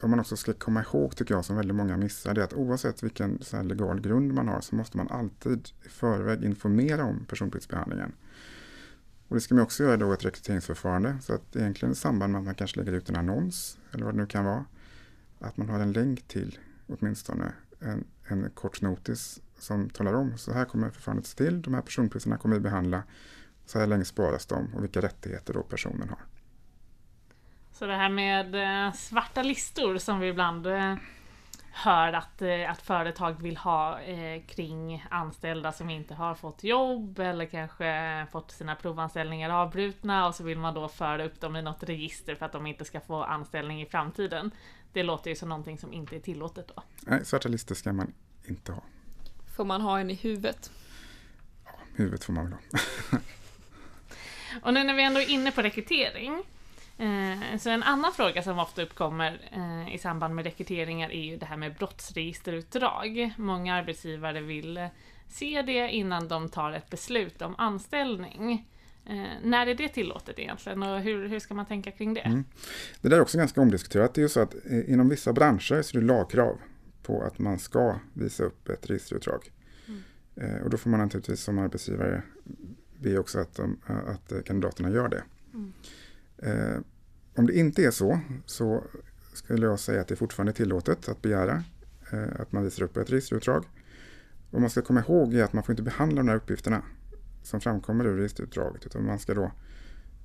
vad 0.00 0.10
man 0.10 0.20
också 0.20 0.36
ska 0.36 0.52
komma 0.52 0.82
ihåg, 0.82 1.16
tycker 1.16 1.34
jag, 1.34 1.44
som 1.44 1.56
väldigt 1.56 1.76
många 1.76 1.96
missar, 1.96 2.34
det 2.34 2.40
är 2.40 2.44
att 2.44 2.54
oavsett 2.54 3.02
vilken 3.02 3.38
så 3.42 3.62
legal 3.62 4.00
grund 4.00 4.34
man 4.34 4.48
har 4.48 4.60
så 4.60 4.76
måste 4.76 4.96
man 4.96 5.08
alltid 5.08 5.68
i 5.86 5.88
förväg 5.88 6.44
informera 6.44 7.04
om 7.04 7.24
personuppgiftsbehandlingen. 7.24 8.12
Och 9.28 9.34
det 9.34 9.40
ska 9.40 9.54
man 9.54 9.64
också 9.64 9.82
göra 9.82 9.96
då 9.96 10.10
i 10.10 10.14
ett 10.14 10.24
rekryteringsförfarande, 10.24 11.18
så 11.22 11.34
att 11.34 11.56
egentligen 11.56 11.92
i 11.92 11.96
samband 11.96 12.32
med 12.32 12.38
att 12.38 12.44
man 12.44 12.54
kanske 12.54 12.78
lägger 12.80 12.92
ut 12.92 13.08
en 13.08 13.16
annons, 13.16 13.78
eller 13.92 14.04
vad 14.04 14.14
det 14.14 14.18
nu 14.18 14.26
kan 14.26 14.44
vara, 14.44 14.64
att 15.38 15.56
man 15.56 15.68
har 15.68 15.80
en 15.80 15.92
länk 15.92 16.28
till 16.28 16.58
åtminstone 16.86 17.52
en, 17.80 18.04
en 18.24 18.50
kort 18.50 18.82
notis 18.82 19.40
som 19.58 19.90
talar 19.90 20.12
om 20.12 20.38
så 20.38 20.52
här 20.52 20.64
kommer 20.64 20.90
förfarandet 20.90 21.26
se 21.26 21.36
till, 21.36 21.62
de 21.62 21.74
här 21.74 21.82
personuppgifterna 21.82 22.38
kommer 22.38 22.56
vi 22.56 22.60
behandla, 22.60 23.02
så 23.66 23.78
här 23.78 23.86
länge 23.86 24.04
sparas 24.04 24.46
de 24.46 24.74
och 24.74 24.82
vilka 24.82 25.00
rättigheter 25.00 25.54
då 25.54 25.62
personen 25.62 26.08
har. 26.08 26.37
Så 27.78 27.86
det 27.86 27.96
här 27.96 28.08
med 28.08 28.54
eh, 28.54 28.92
svarta 28.92 29.42
listor 29.42 29.98
som 29.98 30.20
vi 30.20 30.28
ibland 30.28 30.66
eh, 30.66 30.94
hör 31.72 32.12
att, 32.12 32.42
eh, 32.42 32.70
att 32.70 32.82
företag 32.82 33.42
vill 33.42 33.56
ha 33.56 34.00
kring 34.46 35.06
anställda 35.10 35.72
som 35.72 35.90
inte 35.90 36.14
har 36.14 36.34
fått 36.34 36.64
jobb 36.64 37.18
eller 37.18 37.46
kanske 37.46 38.26
fått 38.32 38.50
sina 38.50 38.74
provanställningar 38.74 39.50
avbrutna 39.50 40.26
och 40.26 40.34
så 40.34 40.44
vill 40.44 40.58
man 40.58 40.74
då 40.74 40.88
föra 40.88 41.24
upp 41.24 41.40
dem 41.40 41.56
i 41.56 41.62
något 41.62 41.82
register 41.82 42.34
för 42.34 42.46
att 42.46 42.52
de 42.52 42.66
inte 42.66 42.84
ska 42.84 43.00
få 43.00 43.22
anställning 43.22 43.82
i 43.82 43.86
framtiden. 43.86 44.50
Det 44.92 45.02
låter 45.02 45.30
ju 45.30 45.36
som 45.36 45.48
någonting 45.48 45.78
som 45.78 45.92
inte 45.92 46.16
är 46.16 46.20
tillåtet 46.20 46.68
då. 46.76 46.82
Nej, 47.00 47.24
svarta 47.24 47.48
listor 47.48 47.74
ska 47.74 47.92
man 47.92 48.12
inte 48.44 48.72
ha. 48.72 48.82
Får 49.56 49.64
man 49.64 49.80
ha 49.80 50.00
en 50.00 50.10
i 50.10 50.14
huvudet? 50.14 50.70
Ja, 51.64 51.72
huvudet 51.94 52.24
får 52.24 52.32
man 52.32 52.44
väl 52.44 52.52
ha. 52.52 52.60
och 54.62 54.74
nu 54.74 54.84
när 54.84 54.94
vi 54.94 55.02
ändå 55.02 55.20
är 55.20 55.30
inne 55.30 55.52
på 55.52 55.62
rekrytering 55.62 56.44
Eh, 56.98 57.58
så 57.58 57.70
en 57.70 57.82
annan 57.82 58.12
fråga 58.12 58.42
som 58.42 58.58
ofta 58.58 58.82
uppkommer 58.82 59.40
eh, 59.52 59.94
i 59.94 59.98
samband 59.98 60.34
med 60.34 60.44
rekryteringar 60.44 61.10
är 61.10 61.22
ju 61.22 61.36
det 61.36 61.46
här 61.46 61.56
med 61.56 61.74
brottsregisterutdrag. 61.74 63.34
Många 63.36 63.74
arbetsgivare 63.74 64.40
vill 64.40 64.88
se 65.28 65.62
det 65.62 65.90
innan 65.90 66.28
de 66.28 66.48
tar 66.48 66.72
ett 66.72 66.90
beslut 66.90 67.42
om 67.42 67.54
anställning. 67.58 68.68
Eh, 69.06 69.26
när 69.42 69.66
är 69.66 69.74
det 69.74 69.88
tillåtet 69.88 70.38
egentligen 70.38 70.82
och 70.82 71.00
hur, 71.00 71.28
hur 71.28 71.38
ska 71.38 71.54
man 71.54 71.66
tänka 71.66 71.90
kring 71.90 72.14
det? 72.14 72.20
Mm. 72.20 72.44
Det 73.00 73.08
där 73.08 73.16
är 73.16 73.20
också 73.20 73.38
ganska 73.38 73.60
omdiskuterat. 73.60 74.14
Det 74.14 74.20
är 74.20 74.22
ju 74.22 74.28
så 74.28 74.40
att 74.40 74.54
inom 74.86 75.08
vissa 75.08 75.32
branscher 75.32 75.82
så 75.82 75.98
är 75.98 76.00
det 76.00 76.06
lagkrav 76.06 76.58
på 77.02 77.22
att 77.22 77.38
man 77.38 77.58
ska 77.58 77.98
visa 78.14 78.44
upp 78.44 78.68
ett 78.68 78.90
registerutdrag. 78.90 79.50
Mm. 79.86 80.62
Och 80.62 80.70
då 80.70 80.76
får 80.76 80.90
man 80.90 81.00
naturligtvis 81.00 81.40
som 81.40 81.58
arbetsgivare 81.58 82.22
be 82.98 83.18
också 83.18 83.38
att, 83.38 83.54
de, 83.54 83.78
att 83.86 84.44
kandidaterna 84.44 84.90
gör 84.90 85.08
det. 85.08 85.22
Mm. 85.54 85.72
Eh, 86.38 86.78
om 87.34 87.46
det 87.46 87.58
inte 87.58 87.84
är 87.84 87.90
så, 87.90 88.20
så 88.46 88.84
skulle 89.32 89.66
jag 89.66 89.80
säga 89.80 90.00
att 90.00 90.08
det 90.08 90.16
fortfarande 90.16 90.52
är 90.52 90.54
tillåtet 90.54 91.08
att 91.08 91.22
begära 91.22 91.64
eh, 92.12 92.40
att 92.40 92.52
man 92.52 92.64
visar 92.64 92.82
upp 92.82 92.96
ett 92.96 93.10
registerutdrag. 93.10 93.64
Vad 94.50 94.60
man 94.60 94.70
ska 94.70 94.82
komma 94.82 95.00
ihåg 95.00 95.34
är 95.34 95.44
att 95.44 95.52
man 95.52 95.64
får 95.64 95.72
inte 95.72 95.82
behandla 95.82 96.16
de 96.16 96.28
här 96.28 96.36
uppgifterna 96.36 96.82
som 97.42 97.60
framkommer 97.60 98.06
ur 98.06 98.16
registerutdraget, 98.16 98.86
utan 98.86 99.06
man 99.06 99.18
ska 99.18 99.34
då 99.34 99.52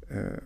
eh, 0.10 0.44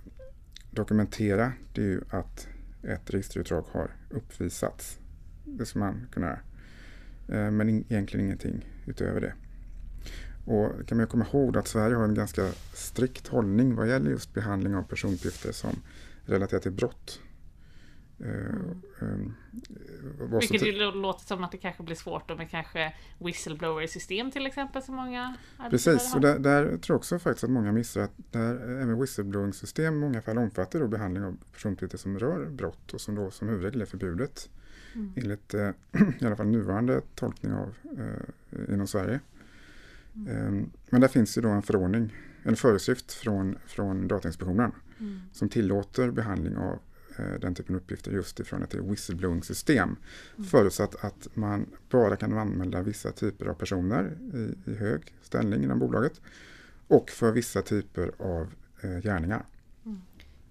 dokumentera 0.72 1.54
det 1.74 1.82
är 1.82 1.86
ju 1.86 2.02
att 2.10 2.48
ett 2.84 3.14
registerutdrag 3.14 3.66
har 3.72 3.92
uppvisats. 4.10 5.00
Det 5.46 5.66
ska 5.66 5.80
man 5.80 6.08
kunna 6.12 6.28
göra. 6.28 6.40
Eh, 7.46 7.52
men 7.52 7.70
in, 7.70 7.86
egentligen 7.90 8.26
ingenting 8.26 8.70
utöver 8.86 9.22
det. 9.22 9.34
Och 10.48 10.88
kan 10.88 10.98
man 10.98 11.08
komma 11.08 11.26
ihåg 11.34 11.58
att 11.58 11.68
Sverige 11.68 11.96
har 11.96 12.04
en 12.04 12.14
ganska 12.14 12.52
strikt 12.74 13.28
hållning 13.28 13.76
vad 13.76 13.90
gäller 13.90 14.12
just 14.12 14.34
behandling 14.34 14.76
av 14.76 14.84
personuppgifter 14.84 15.52
som 15.52 15.76
relaterat 16.26 16.64
till 16.64 16.72
brott. 16.72 17.20
Mm. 18.20 18.82
Um, 19.00 19.36
Vilket 20.40 20.68
ju 20.68 20.72
låter 20.92 21.26
som 21.26 21.44
att 21.44 21.52
det 21.52 21.58
kanske 21.58 21.84
blir 21.84 21.96
svårt 21.96 22.30
då 22.30 22.36
med 22.36 22.50
kanske 22.50 22.94
whistleblower-system 23.20 24.32
till 24.32 24.46
exempel 24.46 24.82
som 24.82 24.96
många 24.96 25.36
Precis, 25.70 26.16
och 26.16 26.22
där, 26.22 26.40
där, 26.40 26.64
tror 26.66 26.82
jag 26.88 26.98
också 26.98 27.20
faktiskt 27.20 27.44
att 27.44 27.50
många 27.50 27.72
missar 27.72 28.02
att 28.02 28.12
där 28.32 28.82
även 28.82 29.00
whistleblowing-system 29.00 29.94
i 29.94 29.98
många 29.98 30.22
fall 30.22 30.38
omfattar 30.38 30.80
då 30.80 30.88
behandling 30.88 31.24
av 31.24 31.38
personuppgifter 31.54 31.98
som 31.98 32.20
rör 32.20 32.46
brott 32.46 32.94
och 32.94 33.02
som 33.02 33.16
då 33.16 33.32
som 33.32 33.48
huvudregel 33.48 33.82
är 33.82 33.86
förbjudet 33.86 34.50
mm. 34.96 35.14
enligt 35.16 35.54
eh, 35.54 35.70
i 36.20 36.26
alla 36.26 36.36
fall 36.36 36.48
nuvarande 36.48 37.02
tolkning 37.16 37.54
av 37.54 37.76
eh, 37.98 38.74
inom 38.74 38.88
Sverige. 38.88 39.20
Mm. 40.18 40.48
Um, 40.48 40.72
men 40.90 41.02
där 41.02 41.08
finns 41.08 41.38
ju 41.38 41.42
då 41.42 41.50
en 41.50 41.62
förordning, 41.62 42.14
en 42.44 42.56
föreskrift 42.56 43.12
från, 43.12 43.58
från 43.68 44.08
Datainspektionen 44.08 44.72
mm. 45.00 45.20
som 45.34 45.50
tillåter 45.50 46.12
behandling 46.12 46.58
av 46.58 46.80
Eh, 47.20 47.40
den 47.40 47.56
typen 47.56 47.76
av 47.76 47.82
uppgifter 47.82 48.12
just 48.12 48.40
ifrån 48.40 48.64
ett 48.64 48.74
whistleblowing-system. 48.74 49.96
Mm. 50.36 50.50
Förutsatt 50.50 51.06
att 51.06 51.28
man 51.34 51.66
bara 51.90 52.16
kan 52.16 52.38
anmäla 52.38 52.82
vissa 52.82 53.12
typer 53.12 53.46
av 53.46 53.54
personer 53.54 54.18
i, 54.34 54.72
i 54.72 54.76
hög 54.76 55.02
ställning 55.22 55.64
inom 55.64 55.80
bolaget 55.80 56.22
och 56.88 57.10
för 57.10 57.32
vissa 57.32 57.62
typer 57.62 58.12
av 58.20 58.54
eh, 58.82 59.02
gärningar. 59.02 59.46
Mm. 59.86 60.02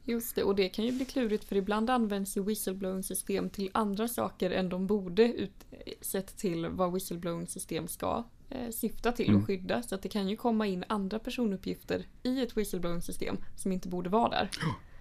Just 0.05 0.37
det, 0.37 0.43
och 0.43 0.57
det 0.57 0.69
kan 0.69 0.85
ju 0.85 0.93
bli 0.93 1.05
klurigt 1.05 1.45
för 1.45 1.57
ibland 1.57 1.91
används 1.91 2.37
ju 2.37 2.43
whistleblowing-system 2.43 3.51
till 3.51 3.71
andra 3.75 4.09
saker 4.09 4.51
än 4.51 4.69
de 4.69 4.87
borde 4.87 5.23
ut, 5.23 5.67
sett 6.01 6.37
till 6.37 6.67
vad 6.67 6.93
whistleblowing-system 6.93 7.89
ska 7.89 8.25
eh, 8.51 8.71
syfta 8.71 9.13
till 9.13 9.29
mm. 9.29 9.41
och 9.41 9.47
skydda. 9.47 9.83
Så 9.83 9.95
att 9.95 10.03
det 10.03 10.09
kan 10.09 10.29
ju 10.29 10.37
komma 10.37 10.67
in 10.67 10.85
andra 10.89 11.19
personuppgifter 11.19 12.07
i 12.23 12.43
ett 12.43 12.57
whistleblowing-system 12.57 13.37
som 13.57 13.73
inte 13.73 13.89
borde 13.89 14.09
vara 14.09 14.29
där. 14.29 14.51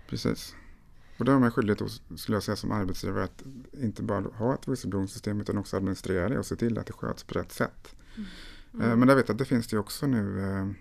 Precis. 0.10 0.56
Och 1.18 1.26
då 1.26 1.32
har 1.32 1.40
man 1.40 1.52
skyldighet, 1.52 1.82
skulle 2.16 2.36
jag 2.36 2.44
säga 2.44 2.56
som 2.56 2.72
arbetsgivare, 2.72 3.24
att 3.24 3.44
inte 3.82 4.04
bara 4.04 4.22
ha 4.22 4.54
ett 4.54 4.68
whistleblowing-system 4.68 5.42
utan 5.42 5.58
också 5.58 5.78
administrera 5.78 6.30
det 6.30 6.40
och 6.40 6.46
se 6.46 6.56
till 6.56 6.78
att 6.78 6.88
det 6.88 6.94
sköts 6.94 7.24
på 7.24 7.40
rätt 7.40 7.52
sätt. 7.52 7.96
Mm. 8.16 8.28
Mm. 8.74 9.00
Men 9.00 9.10
jag 9.10 9.16
vet 9.16 9.30
att 9.30 9.38
det 9.38 9.46
finns 9.46 9.68
det 9.68 9.78
också 9.78 10.08
nu 10.08 10.76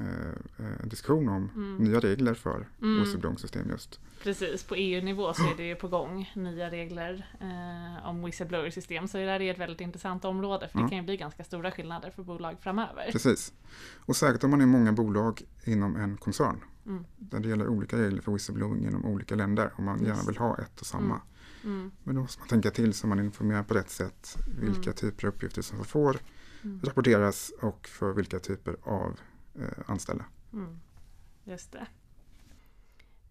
eh, 0.00 0.66
eh, 0.66 0.86
diskussion 0.86 1.28
om 1.28 1.50
mm. 1.54 1.76
nya 1.76 2.00
regler 2.00 2.34
för 2.34 2.68
mm. 2.82 3.00
whistleblowing-system 3.00 3.70
just. 3.70 4.00
Precis, 4.22 4.64
på 4.64 4.74
EU-nivå 4.74 5.34
så 5.34 5.42
är 5.42 5.56
det 5.56 5.62
ju 5.62 5.74
på 5.74 5.88
gång 5.88 6.32
nya 6.34 6.70
regler 6.70 7.26
eh, 7.40 8.08
om 8.08 8.24
whistleblower-system. 8.24 9.08
Så 9.08 9.18
det 9.18 9.24
där 9.24 9.42
är 9.42 9.50
ett 9.50 9.58
väldigt 9.58 9.80
intressant 9.80 10.24
område 10.24 10.68
för 10.68 10.78
det 10.78 10.88
kan 10.88 10.98
ju 10.98 11.04
bli 11.04 11.16
ganska 11.16 11.44
stora 11.44 11.70
skillnader 11.70 12.10
för 12.10 12.22
bolag 12.22 12.56
framöver. 12.60 13.08
Precis, 13.12 13.52
och 14.06 14.16
särskilt 14.16 14.44
om 14.44 14.50
man 14.50 14.60
är 14.60 14.66
många 14.66 14.92
bolag 14.92 15.42
inom 15.64 15.96
en 15.96 16.16
koncern. 16.16 16.60
Mm. 16.86 17.04
Där 17.16 17.40
det 17.40 17.48
gäller 17.48 17.68
olika 17.68 17.98
regler 17.98 18.22
för 18.22 18.32
whistleblowing 18.32 18.86
inom 18.86 19.04
olika 19.04 19.34
länder 19.34 19.72
om 19.76 19.84
man 19.84 19.98
Just. 19.98 20.08
gärna 20.08 20.22
vill 20.26 20.36
ha 20.36 20.58
ett 20.58 20.80
och 20.80 20.86
samma. 20.86 21.20
Mm. 21.64 21.78
mm. 21.78 21.90
Men 22.04 22.14
då 22.14 22.20
måste 22.20 22.40
man 22.40 22.48
tänka 22.48 22.70
till 22.70 22.94
så 22.94 23.06
man 23.06 23.20
informerar 23.20 23.62
på 23.62 23.74
rätt 23.74 23.90
sätt 23.90 24.36
vilka 24.60 24.82
mm. 24.82 24.94
typer 24.94 25.26
av 25.28 25.34
uppgifter 25.34 25.62
som 25.62 25.84
får 25.84 26.16
mm. 26.62 26.80
rapporteras 26.82 27.52
och 27.60 27.88
för 27.88 28.12
vilka 28.12 28.38
typer 28.38 28.76
av 28.82 29.20
eh, 29.54 29.90
anställda. 29.90 30.24
Mm. 30.52 30.80
Just 31.44 31.72
det. 31.72 31.86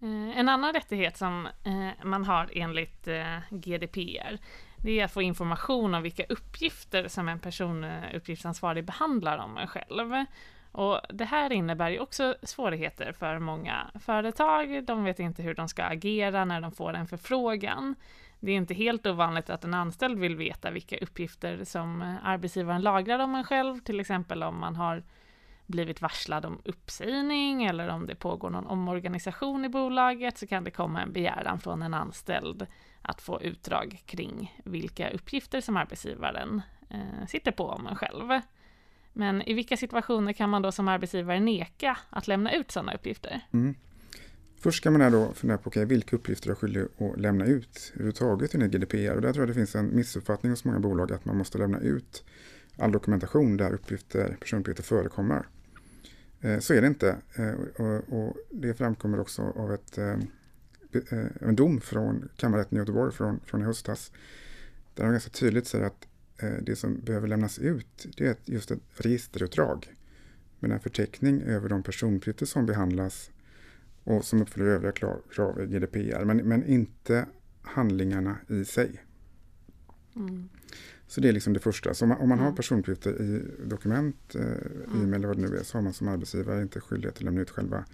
Eh, 0.01 0.39
en 0.39 0.49
annan 0.49 0.73
rättighet 0.73 1.17
som 1.17 1.47
eh, 1.63 2.05
man 2.05 2.25
har 2.25 2.49
enligt 2.53 3.07
eh, 3.07 3.39
GDPR 3.49 4.39
det 4.81 4.99
är 4.99 5.05
att 5.05 5.11
få 5.11 5.21
information 5.21 5.93
om 5.93 6.03
vilka 6.03 6.23
uppgifter 6.23 7.07
som 7.07 7.29
en 7.29 7.39
personuppgiftsansvarig 7.39 8.81
eh, 8.81 8.85
behandlar 8.85 9.37
om 9.37 9.57
en 9.57 9.67
själv. 9.67 10.25
Och 10.71 10.99
det 11.09 11.25
här 11.25 11.51
innebär 11.51 11.89
ju 11.89 11.99
också 11.99 12.35
svårigheter 12.43 13.11
för 13.11 13.39
många 13.39 13.91
företag. 13.99 14.85
De 14.85 15.03
vet 15.03 15.19
inte 15.19 15.43
hur 15.43 15.53
de 15.53 15.67
ska 15.69 15.83
agera 15.83 16.45
när 16.45 16.61
de 16.61 16.71
får 16.71 16.93
en 16.93 17.07
förfrågan. 17.07 17.95
Det 18.39 18.51
är 18.51 18.55
inte 18.55 18.73
helt 18.73 19.05
ovanligt 19.05 19.49
att 19.49 19.63
en 19.63 19.73
anställd 19.73 20.19
vill 20.19 20.35
veta 20.35 20.71
vilka 20.71 20.97
uppgifter 20.97 21.63
som 21.63 22.01
eh, 22.01 22.15
arbetsgivaren 22.23 22.81
lagrar 22.81 23.19
om 23.19 23.35
en 23.35 23.43
själv, 23.43 23.79
till 23.79 23.99
exempel 23.99 24.43
om 24.43 24.59
man 24.59 24.75
har 24.75 25.03
blivit 25.69 26.01
varslad 26.01 26.45
om 26.45 26.61
uppsägning 26.65 27.63
eller 27.63 27.87
om 27.87 28.07
det 28.07 28.15
pågår 28.15 28.49
någon 28.49 28.67
omorganisation 28.67 29.65
i 29.65 29.69
bolaget 29.69 30.37
så 30.37 30.47
kan 30.47 30.63
det 30.63 30.71
komma 30.71 31.01
en 31.01 31.13
begäran 31.13 31.59
från 31.59 31.81
en 31.81 31.93
anställd 31.93 32.67
att 33.01 33.21
få 33.21 33.41
utdrag 33.41 34.03
kring 34.05 34.61
vilka 34.65 35.09
uppgifter 35.09 35.61
som 35.61 35.77
arbetsgivaren 35.77 36.61
eh, 36.89 37.27
sitter 37.27 37.51
på 37.51 37.65
om 37.65 37.87
en 37.87 37.95
själv. 37.95 38.41
Men 39.13 39.41
i 39.41 39.53
vilka 39.53 39.77
situationer 39.77 40.33
kan 40.33 40.49
man 40.49 40.61
då 40.61 40.71
som 40.71 40.87
arbetsgivare 40.87 41.39
neka 41.39 41.97
att 42.09 42.27
lämna 42.27 42.53
ut 42.53 42.71
sådana 42.71 42.93
uppgifter? 42.93 43.41
Mm. 43.51 43.75
Först 44.61 44.77
ska 44.77 44.91
man 44.91 45.11
då 45.11 45.33
fundera 45.33 45.57
på 45.57 45.67
okay, 45.67 45.85
vilka 45.85 46.15
uppgifter 46.15 46.51
är 46.51 46.55
skyldig 46.55 46.81
att 46.81 47.19
lämna 47.19 47.45
ut 47.45 47.91
överhuvudtaget 47.93 48.55
enligt 48.55 48.71
GDPR. 48.71 49.15
Och 49.15 49.21
där 49.21 49.33
tror 49.33 49.41
jag 49.41 49.49
det 49.49 49.53
finns 49.53 49.75
en 49.75 49.95
missuppfattning 49.95 50.51
hos 50.51 50.65
många 50.65 50.79
bolag 50.79 51.11
att 51.11 51.25
man 51.25 51.37
måste 51.37 51.57
lämna 51.57 51.79
ut 51.79 52.23
all 52.77 52.91
dokumentation 52.91 53.57
där 53.57 53.73
uppgifter, 53.73 54.37
personuppgifter 54.39 54.83
förekommer. 54.83 55.45
Eh, 56.41 56.59
så 56.59 56.73
är 56.73 56.81
det 56.81 56.87
inte. 56.87 57.17
Eh, 57.35 57.53
och 58.13 58.37
det 58.49 58.73
framkommer 58.73 59.19
också 59.19 59.41
av 59.41 59.73
ett, 59.73 59.97
eh, 59.97 60.17
en 61.41 61.55
dom 61.55 61.81
från 61.81 62.29
kammarrätten 62.35 62.77
i 62.77 62.79
Göteborg 62.79 63.11
från, 63.11 63.39
från 63.45 63.61
i 63.61 63.65
höstas. 63.65 64.11
Där 64.93 65.03
de 65.03 65.11
ganska 65.11 65.29
tydligt 65.29 65.67
säger 65.67 65.85
att 65.85 66.05
det 66.61 66.75
som 66.75 66.99
behöver 66.99 67.27
lämnas 67.27 67.59
ut 67.59 68.07
det 68.17 68.27
är 68.27 68.35
just 68.45 68.71
ett 68.71 68.79
registerutdrag 68.93 69.93
med 70.59 70.71
en 70.71 70.79
förteckning 70.79 71.41
över 71.41 71.69
de 71.69 71.83
personuppgifter 71.83 72.45
som 72.45 72.65
behandlas 72.65 73.31
och 74.03 74.25
som 74.25 74.41
uppfyller 74.41 74.65
övriga 74.65 74.91
krav 75.31 75.61
i 75.61 75.65
GDPR, 75.65 76.25
men, 76.25 76.37
men 76.37 76.65
inte 76.65 77.25
handlingarna 77.61 78.37
i 78.47 78.65
sig. 78.65 79.03
Mm. 80.15 80.49
Så 81.09 81.21
det 81.21 81.29
är 81.29 81.33
liksom 81.33 81.53
det 81.53 81.59
första. 81.59 81.93
Så 81.93 82.05
om 82.05 82.09
man, 82.09 82.17
om 82.17 82.29
man 82.29 82.37
mm. 82.37 82.49
har 82.49 82.55
personuppgifter 82.55 83.21
i 83.21 83.43
dokument, 83.65 84.35
eh, 84.35 84.41
mm. 84.41 85.03
e-mail 85.03 85.13
eller 85.13 85.27
vad 85.27 85.37
det 85.37 85.49
nu 85.49 85.57
är, 85.57 85.63
så 85.63 85.77
har 85.77 85.83
man 85.83 85.93
som 85.93 86.07
arbetsgivare 86.07 86.61
inte 86.61 86.79
skyldighet 86.79 87.15
att 87.15 87.23
lämna 87.23 87.41
ut 87.41 87.49
själva 87.49 87.85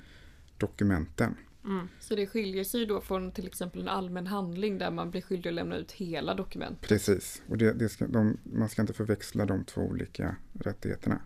dokumenten. 0.58 1.36
Mm. 1.66 1.88
Så 2.00 2.16
det 2.16 2.28
skiljer 2.28 2.64
sig 2.64 2.86
då 2.86 3.02
från 3.02 3.32
till 3.32 3.48
exempel 3.48 3.82
en 3.82 3.88
allmän 3.88 4.28
handling 4.28 4.78
där 4.78 4.92
man 4.92 5.12
blir 5.12 5.22
skyldig 5.22 5.50
att 5.50 5.56
lämna 5.56 5.78
ut 5.78 5.92
hela 5.92 6.34
dokumentet? 6.34 6.90
Precis, 6.90 7.42
och 7.48 7.58
det, 7.58 7.74
det 7.74 7.90
ska, 7.90 8.08
de, 8.08 8.38
man 8.44 8.70
ska 8.70 8.82
inte 8.82 8.94
förväxla 8.94 9.46
de 9.46 9.64
två 9.64 9.82
olika 9.82 10.36
rättigheterna. 10.54 11.22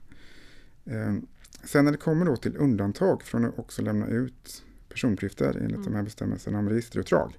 Eh, 0.86 1.16
sen 1.64 1.86
när 1.86 1.92
det 1.92 1.98
kommer 1.98 2.26
då 2.26 2.36
till 2.36 2.58
undantag 2.58 3.24
från 3.24 3.46
att 3.46 3.60
också 3.60 3.82
lämna 3.82 4.08
ut 4.08 4.64
personuppgifter 4.90 5.58
enligt 5.58 5.76
mm. 5.76 5.84
de 5.84 5.96
här 5.96 6.04
bestämmelserna 6.04 6.60
om 6.60 6.70
registerutdrag 6.70 7.34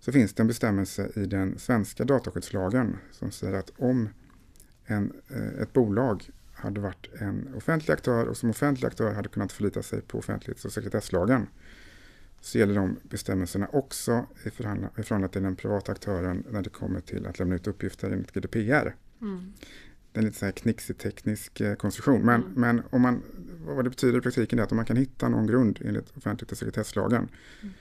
så 0.00 0.12
finns 0.12 0.34
det 0.34 0.42
en 0.42 0.46
bestämmelse 0.46 1.10
i 1.14 1.26
den 1.26 1.58
svenska 1.58 2.04
dataskyddslagen 2.04 2.96
som 3.12 3.30
säger 3.30 3.52
att 3.52 3.72
om 3.76 4.08
en, 4.84 5.12
eh, 5.28 5.62
ett 5.62 5.72
bolag 5.72 6.30
hade 6.52 6.80
varit 6.80 7.08
en 7.20 7.54
offentlig 7.56 7.94
aktör 7.94 8.26
och 8.26 8.36
som 8.36 8.50
offentlig 8.50 8.86
aktör 8.86 9.12
hade 9.12 9.28
kunnat 9.28 9.52
förlita 9.52 9.82
sig 9.82 10.00
på 10.00 10.18
offentlighets 10.18 10.64
och 10.64 10.72
sekretesslagen 10.72 11.46
så 12.40 12.58
gäller 12.58 12.74
de 12.74 12.96
bestämmelserna 13.02 13.68
också 13.72 14.26
i 14.44 14.50
förhållande 14.50 15.28
till 15.28 15.42
den 15.42 15.56
privata 15.56 15.92
aktören 15.92 16.44
när 16.50 16.62
det 16.62 16.70
kommer 16.70 17.00
till 17.00 17.26
att 17.26 17.38
lämna 17.38 17.54
ut 17.54 17.66
uppgifter 17.66 18.10
enligt 18.10 18.32
GDPR. 18.32 18.94
Mm. 19.20 19.52
Det 20.12 20.18
är 20.18 20.22
en 20.22 20.24
lite 20.24 20.38
så 20.38 20.44
här 20.44 20.52
knixig 20.52 20.98
teknisk 20.98 21.60
eh, 21.60 21.74
konstruktion. 21.74 22.22
Men, 22.22 22.42
mm. 22.42 22.52
men 22.54 22.82
om 22.90 23.02
man, 23.02 23.22
vad 23.66 23.84
det 23.84 23.90
betyder 23.90 24.18
i 24.18 24.22
praktiken 24.22 24.58
är 24.58 24.62
att 24.62 24.72
om 24.72 24.76
man 24.76 24.86
kan 24.86 24.96
hitta 24.96 25.28
någon 25.28 25.46
grund 25.46 25.78
enligt 25.84 26.16
offentlighets 26.16 26.52
och 26.52 26.58
sekretesslagen 26.58 27.28
mm 27.62 27.74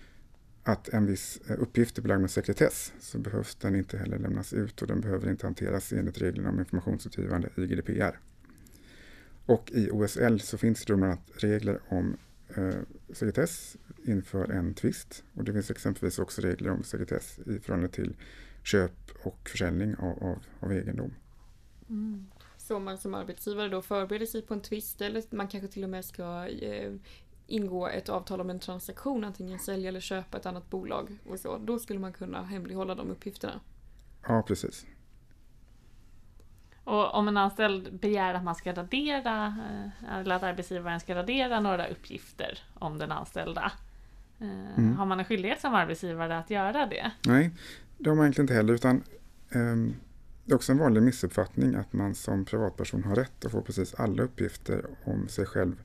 att 0.68 0.90
en 0.90 1.06
viss 1.06 1.42
eh, 1.50 1.56
uppgift 1.60 1.98
är 1.98 2.02
belagd 2.02 2.22
med 2.22 2.32
sekretess 2.32 2.94
så 3.00 3.18
behövs 3.18 3.56
den 3.56 3.76
inte 3.76 3.98
heller 3.98 4.20
lämnas 4.20 4.54
ut 4.54 4.82
och 4.82 4.88
den 4.88 5.02
behöver 5.02 5.30
inte 5.30 5.46
hanteras 5.46 5.94
enligt 5.94 6.22
reglerna 6.22 6.50
om 6.50 6.60
informationsutgivande 6.60 7.50
i 7.56 7.68
GDPR. 7.68 8.20
Och 9.46 9.72
i 9.72 9.90
OSL 9.92 10.40
så 10.40 10.58
finns 10.58 10.86
det 10.86 10.96
bland 10.96 11.04
annat 11.04 11.30
regler 11.34 11.80
om 11.88 12.18
eh, 12.56 12.76
sekretess 13.14 13.78
inför 14.06 14.52
en 14.52 14.74
tvist 14.74 15.24
och 15.34 15.44
det 15.44 15.54
finns 15.54 15.72
exempelvis 15.72 16.20
också 16.20 16.42
regler 16.42 16.70
om 16.70 16.84
sekretess 16.84 17.40
i 17.40 17.60
förhållande 17.60 17.90
till 17.90 18.16
köp 18.64 19.12
och 19.24 19.50
försäljning 19.50 19.96
av, 19.96 20.24
av, 20.24 20.44
av 20.60 20.72
egendom. 20.72 21.14
Mm. 21.90 22.28
Så 22.58 22.76
om 22.76 22.84
man 22.84 22.98
som 22.98 23.14
arbetsgivare 23.14 23.70
då 23.70 23.82
förbereder 23.82 24.26
sig 24.26 24.42
på 24.42 24.54
en 24.54 24.62
tvist 24.62 25.02
eller 25.02 25.24
man 25.30 25.48
kanske 25.48 25.68
till 25.68 25.84
och 25.84 25.90
med 25.90 26.06
ska 26.06 26.48
eh, 26.48 26.94
ingå 27.48 27.88
ett 27.88 28.10
avtal 28.10 28.42
om 28.42 28.50
en 28.50 28.60
transaktion, 28.60 29.24
antingen 29.24 29.60
sälja 29.60 29.90
eller 29.90 30.00
köpa 30.00 30.38
ett 30.38 30.46
annat 30.46 30.70
bolag 30.70 31.18
och 31.30 31.40
så, 31.40 31.58
då 31.58 31.80
skulle 31.80 32.00
man 32.00 32.14
kunna 32.14 32.44
hemlighålla 32.44 32.96
de 32.96 33.12
uppgifterna. 33.12 33.60
Ja, 34.28 34.44
precis. 34.48 34.86
Och 36.84 37.16
om 37.16 37.28
en 37.28 37.38
anställd 37.38 38.00
begär 38.00 38.34
att 38.34 38.44
man 38.44 38.56
ska 38.56 38.74
radera, 38.74 39.56
eh, 40.04 40.20
eller 40.20 40.36
att 40.36 40.44
arbetsgivaren 40.44 41.00
ska 41.00 41.16
radera 41.16 41.60
några 41.60 41.88
uppgifter 41.88 42.60
om 42.74 42.98
den 42.98 43.12
anställda, 43.12 43.72
eh, 44.40 44.78
mm. 44.78 44.98
har 44.98 45.06
man 45.06 45.20
en 45.20 45.26
skyldighet 45.26 45.62
som 45.62 45.74
arbetsgivare 45.74 46.38
att 46.38 46.50
göra 46.50 46.86
det? 46.86 47.12
Nej, 47.26 47.52
det 47.98 48.10
har 48.10 48.16
man 48.16 48.26
egentligen 48.26 48.44
inte 48.44 48.54
heller, 48.54 48.74
utan 48.74 49.04
um, 49.50 49.96
det 50.46 50.52
är 50.52 50.56
också 50.56 50.72
en 50.72 50.78
vanlig 50.78 51.04
missuppfattning 51.04 51.76
att 51.76 51.94
man 51.94 52.16
som 52.16 52.46
privatperson 52.46 53.04
har 53.04 53.16
rätt 53.16 53.46
att 53.46 53.52
få 53.52 53.62
precis 53.62 53.94
alla 53.94 54.24
uppgifter 54.24 54.86
om 55.04 55.28
sig 55.28 55.46
själv 55.46 55.76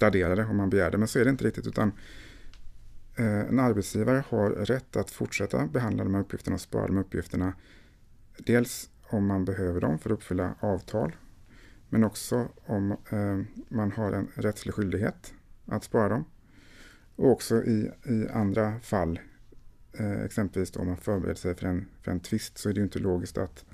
raderade 0.00 0.44
om 0.44 0.56
man 0.56 0.70
begär 0.70 0.90
det, 0.90 0.98
men 0.98 1.08
så 1.08 1.18
är 1.18 1.24
det 1.24 1.30
inte 1.30 1.44
riktigt. 1.44 1.66
utan 1.66 1.92
eh, 3.16 3.40
en 3.40 3.58
arbetsgivare 3.58 4.24
har 4.28 4.50
rätt 4.50 4.96
att 4.96 5.10
fortsätta 5.10 5.66
behandla 5.66 6.04
de 6.04 6.14
här 6.14 6.20
uppgifterna 6.20 6.54
och 6.54 6.60
spara 6.60 6.86
de 6.86 6.96
här 6.96 7.04
uppgifterna. 7.04 7.52
Dels 8.38 8.90
om 9.02 9.26
man 9.26 9.44
behöver 9.44 9.80
dem 9.80 9.98
för 9.98 10.10
att 10.10 10.14
uppfylla 10.14 10.54
avtal, 10.60 11.16
men 11.88 12.04
också 12.04 12.48
om 12.66 12.90
eh, 12.90 13.40
man 13.68 13.92
har 13.92 14.12
en 14.12 14.28
rättslig 14.34 14.74
skyldighet 14.74 15.34
att 15.66 15.84
spara 15.84 16.08
dem. 16.08 16.24
Och 17.16 17.30
också 17.30 17.64
i, 17.64 17.90
i 18.04 18.28
andra 18.28 18.80
fall, 18.80 19.20
eh, 19.92 20.20
exempelvis 20.20 20.76
om 20.76 20.86
man 20.86 20.96
förbereder 20.96 21.34
sig 21.34 21.54
för 21.54 21.66
en, 21.66 21.86
för 22.02 22.10
en 22.10 22.20
tvist, 22.20 22.58
så 22.58 22.68
är 22.68 22.72
det 22.72 22.78
ju 22.78 22.84
inte 22.84 22.98
logiskt 22.98 23.38
att 23.38 23.64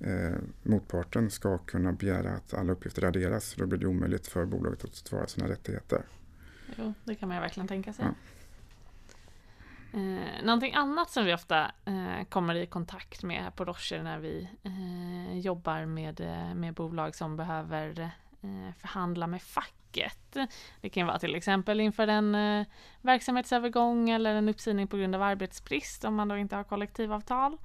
eh, 0.00 0.38
motparten 0.62 1.30
ska 1.30 1.58
kunna 1.58 1.92
begära 1.92 2.30
att 2.30 2.54
alla 2.54 2.72
uppgifter 2.72 3.02
raderas. 3.02 3.54
Då 3.54 3.66
blir 3.66 3.78
det 3.78 3.86
omöjligt 3.86 4.26
för 4.26 4.44
bolaget 4.44 4.84
att 4.84 4.94
svara 4.94 5.26
sina 5.26 5.48
rättigheter. 5.48 6.02
Jo, 6.76 6.94
det 7.04 7.14
kan 7.14 7.28
man 7.28 7.36
ju 7.36 7.40
verkligen 7.40 7.68
tänka 7.68 7.92
sig. 7.92 8.04
Ja. 8.04 8.14
Eh, 9.92 10.44
någonting 10.44 10.74
annat 10.74 11.10
som 11.10 11.24
vi 11.24 11.34
ofta 11.34 11.70
eh, 11.84 12.24
kommer 12.28 12.54
i 12.54 12.66
kontakt 12.66 13.22
med 13.22 13.42
här 13.42 13.50
på 13.50 13.64
Rocher 13.64 14.02
när 14.02 14.18
vi 14.18 14.48
eh, 14.62 15.38
jobbar 15.38 15.84
med, 15.84 16.20
eh, 16.20 16.54
med 16.54 16.74
bolag 16.74 17.14
som 17.14 17.36
behöver 17.36 18.00
eh, 18.40 18.74
förhandla 18.78 19.26
med 19.26 19.42
facket. 19.42 20.36
Det 20.80 20.88
kan 20.88 21.06
vara 21.06 21.18
till 21.18 21.34
exempel 21.34 21.80
inför 21.80 22.08
en 22.08 22.34
eh, 22.34 22.66
verksamhetsövergång 23.00 24.10
eller 24.10 24.34
en 24.34 24.48
uppsägning 24.48 24.88
på 24.88 24.96
grund 24.96 25.14
av 25.14 25.22
arbetsbrist 25.22 26.04
om 26.04 26.14
man 26.14 26.28
då 26.28 26.36
inte 26.36 26.56
har 26.56 26.64
kollektivavtal. 26.64 27.58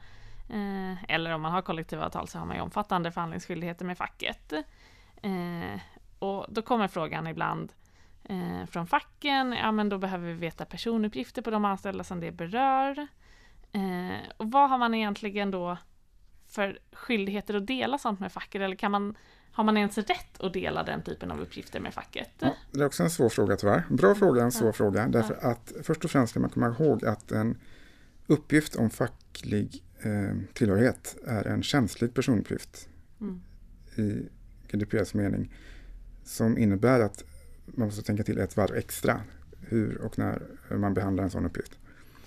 Eh, 0.50 1.04
eller 1.14 1.34
om 1.34 1.42
man 1.42 1.52
har 1.52 1.62
kollektivavtal 1.62 2.28
så 2.28 2.40
har 2.40 2.46
man 2.46 2.56
ju 2.56 2.62
omfattande 2.62 3.12
förhandlingsskyldigheter 3.12 3.86
med 3.86 3.98
facket. 3.98 4.54
Eh, 5.22 5.80
och 6.20 6.46
då 6.50 6.62
kommer 6.62 6.88
frågan 6.88 7.28
ibland 7.28 7.74
eh, 8.24 8.66
från 8.70 8.88
facken, 8.88 9.52
ja 9.54 9.72
men 9.72 9.90
då 9.90 9.98
behöver 9.98 10.28
vi 10.28 10.34
veta 10.34 10.66
personuppgifter 10.66 11.42
på 11.42 11.50
de 11.50 11.66
anställda 11.66 12.04
som 12.04 12.20
det 12.20 12.32
berör. 12.32 13.08
Och 14.38 14.52
vad 14.52 14.70
har 14.70 14.78
man 14.78 14.94
egentligen 14.94 15.52
då 15.52 15.78
för 16.48 16.80
skyldigheter 16.94 17.54
att 17.54 17.68
dela 17.68 17.98
sånt 17.98 18.20
med 18.20 18.32
facket? 18.32 18.62
Eller 18.62 18.76
kan 18.76 18.92
man, 18.92 19.18
har 19.52 19.64
man 19.64 19.78
ens 19.78 19.98
rätt 19.98 20.42
att 20.44 20.54
dela 20.54 20.84
den 20.84 21.04
typen 21.04 21.32
av 21.32 21.40
uppgifter 21.42 21.80
med 21.80 21.94
facket? 21.94 22.30
Ja, 22.40 22.54
det 22.72 22.80
är 22.80 22.86
också 22.86 23.04
en 23.04 23.10
svår 23.10 23.30
fråga 23.30 23.56
tyvärr. 23.56 23.84
Bra 23.90 24.16
fråga, 24.16 24.44
en 24.44 24.52
svår 24.52 24.68
Ja. 24.68 24.74
fråga. 24.74 25.08
Därför 25.08 25.34
att 25.52 25.72
först 25.84 26.06
och 26.06 26.12
främst 26.12 26.32
ska 26.32 26.40
man 26.40 26.50
komma 26.50 26.68
ihåg 26.80 27.06
att 27.06 27.32
en 27.32 27.58
uppgift 28.28 28.76
om 28.76 28.90
facklig 28.90 29.84
eh, 30.06 30.36
tillhörighet 30.54 31.18
är 31.26 31.48
en 31.48 31.64
känslig 31.64 32.14
personuppgift 32.14 32.90
Mm. 33.22 33.42
i 33.96 34.30
GDPRs 34.72 35.14
mening 35.14 35.54
som 36.24 36.58
innebär 36.58 37.00
att 37.00 37.24
man 37.66 37.88
måste 37.88 38.04
tänka 38.04 38.24
till 38.24 38.38
ett 38.38 38.58
varv 38.58 38.76
extra 38.76 39.22
hur 39.60 40.02
och 40.02 40.20
när 40.20 40.42
man 40.78 40.94
behandlar 40.94 41.24
en 41.24 41.30
sån 41.30 41.46
uppgift. 41.46 41.80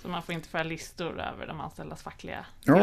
Så 0.02 0.08
man 0.08 0.22
får 0.22 0.34
inte 0.34 0.48
föra 0.48 0.62
listor 0.62 1.20
över 1.20 1.46
de 1.46 1.60
anställdas 1.60 2.02
fackliga 2.02 2.46
Ja, 2.64 2.74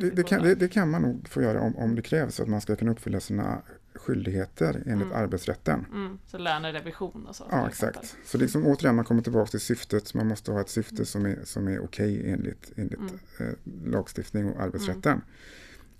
det, 0.00 0.10
det, 0.10 0.22
kan, 0.22 0.42
det, 0.42 0.54
det 0.54 0.68
kan 0.68 0.90
man 0.90 1.02
nog 1.02 1.28
få 1.28 1.42
göra 1.42 1.60
om, 1.60 1.76
om 1.76 1.94
det 1.94 2.02
krävs 2.02 2.40
att 2.40 2.48
man 2.48 2.60
ska 2.60 2.76
kunna 2.76 2.92
uppfylla 2.92 3.20
sina 3.20 3.62
skyldigheter 3.94 4.82
enligt 4.86 5.06
Mm. 5.06 5.12
arbetsrätten. 5.12 5.86
Mm, 5.92 6.18
så 6.26 6.38
lönerevision 6.38 7.26
och 7.26 7.36
så. 7.36 7.44
Ja, 7.50 7.60
till 7.60 7.68
exempel. 7.68 8.02
exakt. 8.02 8.28
Så 8.28 8.38
det 8.38 8.44
är 8.44 8.48
som 8.48 8.66
återigen, 8.66 8.96
man 8.96 9.04
kommer 9.04 9.22
tillbaka 9.22 9.50
till 9.50 9.60
syftet. 9.60 10.14
Man 10.14 10.26
måste 10.28 10.52
ha 10.52 10.60
ett 10.60 10.68
syfte 10.68 11.04
som 11.04 11.26
är, 11.26 11.38
som 11.44 11.68
är 11.68 11.84
okej 11.84 12.30
enligt, 12.30 12.72
enligt 12.76 12.98
Mm. 12.98 13.18
eh, 13.40 13.46
lagstiftning 13.90 14.52
och 14.52 14.60
arbetsrätten. 14.62 15.22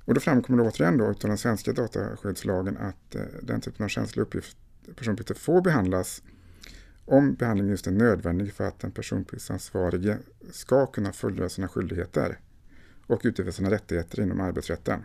Och 0.04 0.14
då 0.14 0.21
framkommer 0.21 0.62
det 0.64 0.71
återigen 0.71 0.99
då 0.99 1.11
utav 1.11 1.28
den 1.28 1.38
svenska 1.38 1.73
dataskyddslagen 1.73 2.76
att 2.76 3.14
eh, 3.14 3.23
den 3.43 3.61
typen 3.61 3.85
av 3.85 3.88
känsliga 3.88 4.23
uppgift, 4.23 4.57
personuppgifter 4.97 5.35
får 5.35 5.61
behandlas 5.61 6.23
om 7.04 7.34
behandlingen 7.34 7.70
just 7.70 7.87
är 7.87 7.90
nödvändig 7.90 8.52
för 8.52 8.64
att 8.64 8.78
den 8.78 8.92
personuppgiftsansvarige 8.92 10.18
ska 10.50 10.87
kunna 10.87 11.12
fullgöra 11.12 11.49
sina 11.49 11.68
skyldigheter 11.68 12.38
och 13.06 13.20
utöva 13.25 13.52
sina 13.52 13.70
rättigheter 13.70 14.23
inom 14.23 14.40
arbetsrätten. 14.40 15.04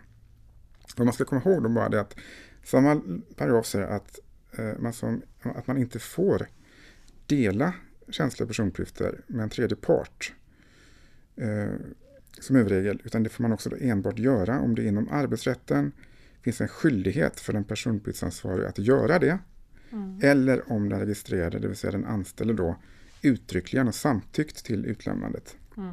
Vad 0.96 1.06
man 1.06 1.14
ska 1.14 1.24
komma 1.24 1.42
ihåg 1.44 1.62
då 1.62 1.68
bara 1.68 1.88
det 1.88 2.00
att 2.00 2.16
samma 2.64 3.02
paragraf 3.36 3.66
säger 3.66 3.86
att, 3.86 4.18
eh, 4.52 4.78
man, 4.78 4.92
som, 4.92 5.22
att 5.42 5.66
man 5.66 5.78
inte 5.78 5.98
får 5.98 6.46
dela 7.26 7.74
känsliga 8.08 8.46
personuppgifter 8.46 9.20
med 9.26 9.42
en 9.42 9.50
tredje 9.50 9.76
part 9.76 10.32
eh, 11.36 11.74
som 12.40 12.56
huvudregel, 12.56 13.02
utan 13.04 13.22
det 13.22 13.30
får 13.30 13.42
man 13.42 13.52
också 13.52 13.70
då 13.70 13.76
enbart 13.80 14.18
göra 14.18 14.60
om 14.60 14.74
det 14.74 14.84
inom 14.84 15.08
arbetsrätten 15.08 15.92
finns 16.42 16.60
en 16.60 16.68
skyldighet 16.68 17.40
för 17.40 17.52
den 17.52 17.64
personuppgiftsansvarige 17.64 18.68
att 18.68 18.78
göra 18.78 19.18
det, 19.18 19.38
Mm. 19.92 20.18
eller 20.22 20.72
om 20.72 20.88
den 20.88 21.00
registrerade, 21.00 21.58
det 21.58 21.68
vill 21.68 21.76
säga 21.76 21.90
den 21.90 22.04
anställde 22.04 22.54
då, 22.54 22.76
uttryckligen 23.22 23.86
har 23.86 23.92
samtyckt 23.92 24.64
till 24.64 24.86
utlämnandet. 24.86 25.56
Mm. 25.76 25.90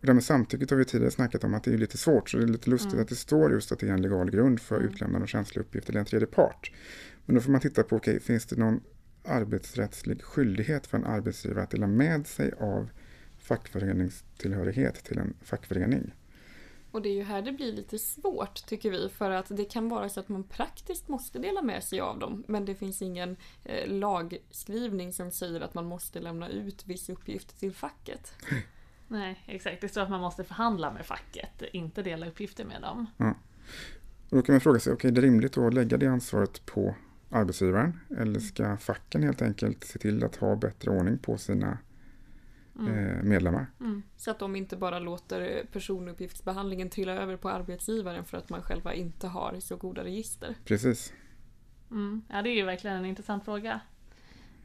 Och 0.00 0.06
det 0.06 0.14
med 0.14 0.24
samtycket 0.24 0.70
har 0.70 0.76
vi 0.76 0.84
tidigare 0.84 1.10
snackat 1.10 1.44
om 1.44 1.54
att 1.54 1.64
det 1.64 1.72
är 1.72 1.78
lite 1.78 1.98
svårt, 1.98 2.30
så 2.30 2.36
det 2.36 2.42
är 2.42 2.48
lite 2.48 2.70
lustigt 2.70 2.92
Mm. 2.92 3.02
att 3.02 3.08
det 3.08 3.16
står 3.16 3.52
just 3.52 3.72
att 3.72 3.78
det 3.78 3.88
är 3.88 3.92
en 3.92 4.02
legal 4.02 4.30
grund 4.30 4.60
för 4.60 4.76
Mm. 4.76 4.88
utlämnande 4.88 5.22
av 5.22 5.26
känsliga 5.26 5.62
uppgifter 5.64 5.92
till 5.92 5.98
en 5.98 6.04
tredje 6.04 6.26
part. 6.26 6.72
Men 7.26 7.34
då 7.34 7.40
får 7.40 7.50
man 7.52 7.60
titta 7.60 7.82
på, 7.82 7.96
okej, 7.96 8.20
finns 8.20 8.46
det 8.46 8.56
någon 8.56 8.80
arbetsrättslig 9.24 10.22
skyldighet 10.22 10.86
för 10.86 10.98
en 10.98 11.04
arbetsgivare 11.04 11.62
att 11.62 11.70
dela 11.70 11.86
med 11.86 12.26
sig 12.26 12.52
av 12.58 12.90
fackföreningstillhörighet 13.38 15.04
till 15.04 15.18
en 15.18 15.34
fackförening? 15.42 16.14
Och 16.90 17.02
det 17.02 17.08
är 17.08 17.14
ju 17.14 17.22
här 17.22 17.42
det 17.42 17.52
blir 17.52 17.72
lite 17.72 17.98
svårt 17.98 18.66
tycker 18.66 18.90
vi 18.90 19.08
för 19.08 19.30
att 19.30 19.46
det 19.48 19.64
kan 19.64 19.88
vara 19.88 20.08
så 20.08 20.20
att 20.20 20.28
man 20.28 20.44
praktiskt 20.44 21.08
måste 21.08 21.38
dela 21.38 21.62
med 21.62 21.84
sig 21.84 22.00
av 22.00 22.18
dem 22.18 22.44
men 22.48 22.64
det 22.64 22.74
finns 22.74 23.02
ingen 23.02 23.36
eh, 23.64 23.88
lagskrivning 23.88 25.12
som 25.12 25.30
säger 25.30 25.60
att 25.60 25.74
man 25.74 25.84
måste 25.84 26.20
lämna 26.20 26.48
ut 26.48 26.86
viss 26.86 27.08
uppgift 27.08 27.58
till 27.60 27.72
facket. 27.72 28.32
Nej, 29.08 29.44
exakt. 29.46 29.80
Det 29.80 29.88
står 29.88 30.00
att 30.00 30.10
man 30.10 30.20
måste 30.20 30.44
förhandla 30.44 30.92
med 30.92 31.06
facket, 31.06 31.62
inte 31.72 32.02
dela 32.02 32.28
uppgifter 32.28 32.64
med 32.64 32.82
dem. 32.82 33.06
Och 34.30 34.36
då 34.36 34.42
kan 34.42 34.52
man 34.52 34.60
fråga 34.60 34.80
sig, 34.80 34.92
okej, 34.92 35.12
det 35.12 35.20
är 35.20 35.22
rimligt 35.22 35.58
att 35.58 35.74
lägga 35.74 35.96
det 35.96 36.06
ansvaret 36.06 36.66
på 36.66 36.94
arbetsgivaren 37.30 38.00
eller 38.18 38.40
ska 38.40 38.76
facken 38.76 39.22
helt 39.22 39.42
enkelt 39.42 39.84
se 39.84 39.98
till 39.98 40.24
att 40.24 40.36
ha 40.36 40.56
bättre 40.56 40.90
ordning 40.90 41.18
på 41.18 41.38
sina 41.38 41.78
Mm. 42.78 42.94
eh, 42.94 43.22
medlemmar? 43.22 43.66
Mm. 43.80 44.02
Så 44.16 44.30
att 44.30 44.38
de 44.38 44.56
inte 44.56 44.76
bara 44.76 44.98
låter 44.98 45.66
personuppgiftsbehandlingen 45.72 46.90
trilla 46.90 47.12
över 47.12 47.36
på 47.36 47.50
arbetsgivaren 47.50 48.24
för 48.24 48.36
att 48.38 48.50
man 48.50 48.62
själva 48.62 48.94
inte 48.94 49.28
har 49.28 49.60
så 49.60 49.76
goda 49.76 50.04
register. 50.04 50.54
Precis. 50.64 51.12
Mm. 51.90 52.22
Ja, 52.28 52.42
det 52.42 52.50
är 52.50 52.54
ju 52.54 52.64
verkligen 52.64 52.96
en 52.96 53.06
intressant 53.06 53.44
fråga. 53.44 53.80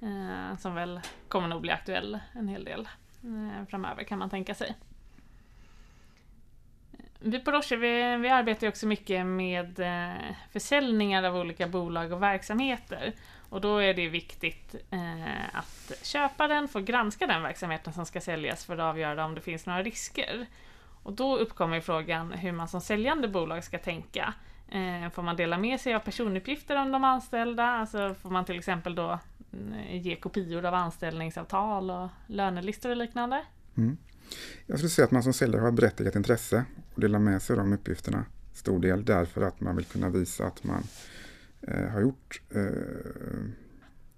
Eh, 0.01 0.57
som 0.57 0.75
väl 0.75 1.01
kommer 1.27 1.47
nog 1.47 1.61
bli 1.61 1.71
aktuell 1.71 2.19
en 2.33 2.47
hel 2.47 2.63
del 2.63 2.87
eh, 3.23 3.65
framöver 3.69 4.03
kan 4.03 4.19
man 4.19 4.29
tänka 4.29 4.55
sig. 4.55 4.75
Vi 7.25 7.39
på 7.39 7.51
Roche 7.51 7.75
vi, 7.75 8.17
vi 8.17 8.29
arbetar 8.29 8.67
också 8.67 8.87
mycket 8.87 9.25
med 9.25 9.79
eh, 9.79 10.35
försäljningar 10.51 11.23
av 11.23 11.35
olika 11.35 11.67
bolag 11.67 12.11
och 12.11 12.23
verksamheter. 12.23 13.13
Och 13.49 13.61
då 13.61 13.77
är 13.77 13.93
det 13.93 14.09
viktigt 14.09 14.75
eh, 14.91 15.57
att 15.57 15.91
köparen 16.01 16.67
får 16.67 16.81
granska 16.81 17.27
den 17.27 17.43
verksamheten 17.43 17.93
som 17.93 18.05
ska 18.05 18.21
säljas 18.21 18.65
för 18.65 18.73
att 18.73 18.79
avgöra 18.79 19.25
om 19.25 19.35
det 19.35 19.41
finns 19.41 19.65
några 19.65 19.83
risker. 19.83 20.45
Och 21.03 21.13
då 21.13 21.37
uppkommer 21.37 21.81
frågan 21.81 22.31
hur 22.31 22.51
man 22.51 22.67
som 22.67 22.81
säljande 22.81 23.27
bolag 23.27 23.63
ska 23.63 23.77
tänka. 23.77 24.33
Eh, 24.69 25.09
får 25.09 25.21
man 25.21 25.35
dela 25.35 25.57
med 25.57 25.79
sig 25.79 25.95
av 25.95 25.99
personuppgifter 25.99 26.75
om 26.75 26.91
de 26.91 27.03
anställda? 27.03 27.65
Alltså 27.65 28.15
får 28.21 28.29
man 28.29 28.45
till 28.45 28.57
exempel 28.57 28.95
då 28.95 29.19
mm, 29.53 29.97
ge 29.97 30.15
kopior 30.15 30.65
av 30.65 30.73
anställningsavtal 30.73 31.91
och 31.91 32.09
lönelistor 32.27 32.89
och 32.89 32.97
liknande? 32.97 33.43
Mm. 33.77 33.97
Jag 34.65 34.77
skulle 34.77 34.89
säga 34.89 35.05
att 35.05 35.11
man 35.11 35.23
som 35.23 35.33
säljare 35.33 35.61
har 35.61 35.67
ett 35.67 35.73
berättigat 35.73 36.15
intresse 36.15 36.65
och 36.93 37.01
delar 37.01 37.19
med 37.19 37.41
sig 37.41 37.53
av 37.53 37.57
de 37.57 37.73
uppgifterna. 37.73 38.25
Stor 38.53 38.79
del 38.79 39.05
därför 39.05 39.41
att 39.41 39.61
man 39.61 39.75
vill 39.75 39.85
kunna 39.85 40.09
visa 40.09 40.45
att 40.45 40.63
man 40.63 40.83
eh, 41.61 41.87
har 41.87 42.01
gjort 42.01 42.41
eh, 42.49 42.65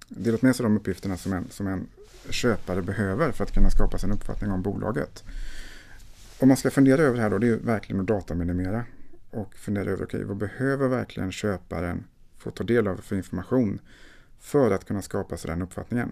delat 0.08 0.42
med 0.42 0.56
sig 0.56 0.64
av 0.64 0.72
de 0.72 0.78
uppgifterna 0.78 1.18
som 1.18 1.34
en, 1.34 1.50
som 1.50 1.68
en 1.68 1.88
köpare 2.30 2.82
behöver 2.82 3.32
för 3.32 3.44
att 3.44 3.54
kunna 3.54 3.70
skapa 3.70 3.98
sig 3.98 4.10
en 4.10 4.16
uppfattning 4.16 4.52
om 4.52 4.62
bolaget. 4.62 5.24
Om 6.40 6.48
man 6.48 6.58
ska 6.58 6.72
fundera 6.72 7.02
över 7.02 7.16
det 7.16 7.22
här 7.22 7.30
då, 7.30 7.38
det 7.38 7.48
är 7.48 7.52
ju 7.52 7.60
verkligen 7.60 8.02
att 8.02 8.08
dataminimera 8.08 8.86
och 9.32 9.56
fundera 9.56 9.90
över, 9.90 10.04
okay, 10.04 10.24
vad 10.24 10.38
behöver 10.38 10.88
verkligen 10.88 11.32
köparen 11.32 12.04
få 12.38 12.52
ta 12.52 12.64
del 12.64 12.88
av 12.88 12.98
för 12.98 13.16
information 13.16 13.80
för 14.40 14.72
att 14.72 14.86
kunna 14.86 15.02
skapa 15.02 15.38
sig 15.38 15.52
den 15.52 15.62
uppfattningen? 15.62 16.12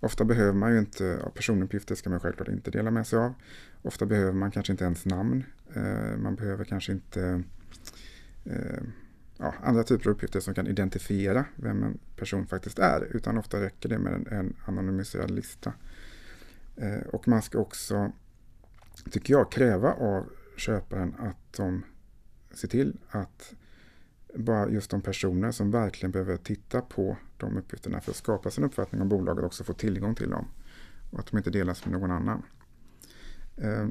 Ofta 0.00 0.24
behöver 0.24 0.52
man 0.52 0.72
ju 0.72 0.78
inte, 0.78 1.04
ja, 1.22 1.30
personuppgifter 1.30 1.94
ska 1.94 2.10
man 2.10 2.20
självklart 2.20 2.48
inte 2.48 2.70
dela 2.70 2.90
med 2.90 3.06
sig 3.06 3.18
av. 3.18 3.34
Ofta 3.82 4.06
behöver 4.06 4.32
man 4.32 4.50
kanske 4.50 4.72
inte 4.72 4.84
ens 4.84 5.06
namn. 5.06 5.44
Eh, 5.74 6.16
man 6.16 6.34
behöver 6.34 6.64
kanske 6.64 6.92
inte 6.92 7.42
eh, 8.44 8.82
ja, 9.38 9.54
andra 9.62 9.82
typer 9.82 10.10
av 10.10 10.16
uppgifter 10.16 10.40
som 10.40 10.54
kan 10.54 10.66
identifiera 10.66 11.44
vem 11.56 11.82
en 11.82 11.98
person 12.16 12.46
faktiskt 12.46 12.78
är. 12.78 13.16
Utan 13.16 13.38
ofta 13.38 13.60
räcker 13.60 13.88
det 13.88 13.98
med 13.98 14.12
en, 14.12 14.26
en 14.26 14.56
anonymiserad 14.64 15.30
lista. 15.30 15.72
Eh, 16.76 17.06
och 17.12 17.28
man 17.28 17.42
ska 17.42 17.58
också, 17.58 18.12
tycker 19.10 19.34
jag, 19.34 19.52
kräva 19.52 19.92
av 19.92 20.28
köparen 20.56 21.14
att 21.18 21.52
de 21.56 21.84
ser 22.50 22.68
till 22.68 22.96
att 23.08 23.54
bara 24.36 24.70
just 24.70 24.90
de 24.90 25.00
personer 25.00 25.50
som 25.50 25.70
verkligen 25.70 26.10
behöver 26.10 26.36
titta 26.36 26.80
på 26.80 27.16
de 27.36 27.56
uppgifterna 27.56 28.00
för 28.00 28.10
att 28.10 28.16
skapa 28.16 28.50
sin 28.50 28.64
uppfattning 28.64 29.02
om 29.02 29.08
bolaget 29.08 29.44
också 29.44 29.64
få 29.64 29.72
tillgång 29.72 30.14
till 30.14 30.30
dem. 30.30 30.48
och 31.10 31.18
att 31.18 31.26
de 31.26 31.36
inte 31.36 31.50
delas 31.50 31.84
med 31.86 31.92
någon 32.00 32.10
annan. 32.10 32.42
Eh, 33.56 33.88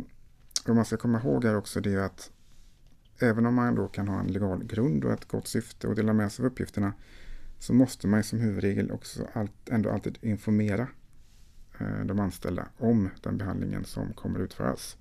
vad 0.65 0.75
man 0.75 0.85
ska 0.85 0.97
komma 0.97 1.19
ihåg 1.19 1.45
är 1.45 1.55
också 1.55 1.81
det 1.81 2.05
att 2.05 2.31
även 3.19 3.45
om 3.45 3.55
man 3.55 3.75
då 3.75 3.87
kan 3.87 4.07
ha 4.07 4.19
en 4.19 4.27
legal 4.27 4.63
grund 4.63 5.05
och 5.05 5.11
ett 5.11 5.27
gott 5.27 5.47
syfte 5.47 5.87
och 5.87 5.95
dela 5.95 6.13
med 6.13 6.31
sig 6.31 6.43
av 6.45 6.51
uppgifterna 6.51 6.93
så 7.59 7.73
måste 7.73 8.07
man 8.07 8.23
som 8.23 8.39
huvudregel 8.39 8.91
också 8.91 9.27
ändå 9.69 9.89
alltid 9.89 10.17
informera 10.21 10.87
eh, 11.79 12.05
de 12.05 12.19
anställda 12.19 12.67
om 12.77 13.09
den 13.21 13.37
behandlingen 13.37 13.85
som 13.85 14.13
kommer 14.13 14.39
utföras. 14.39 14.97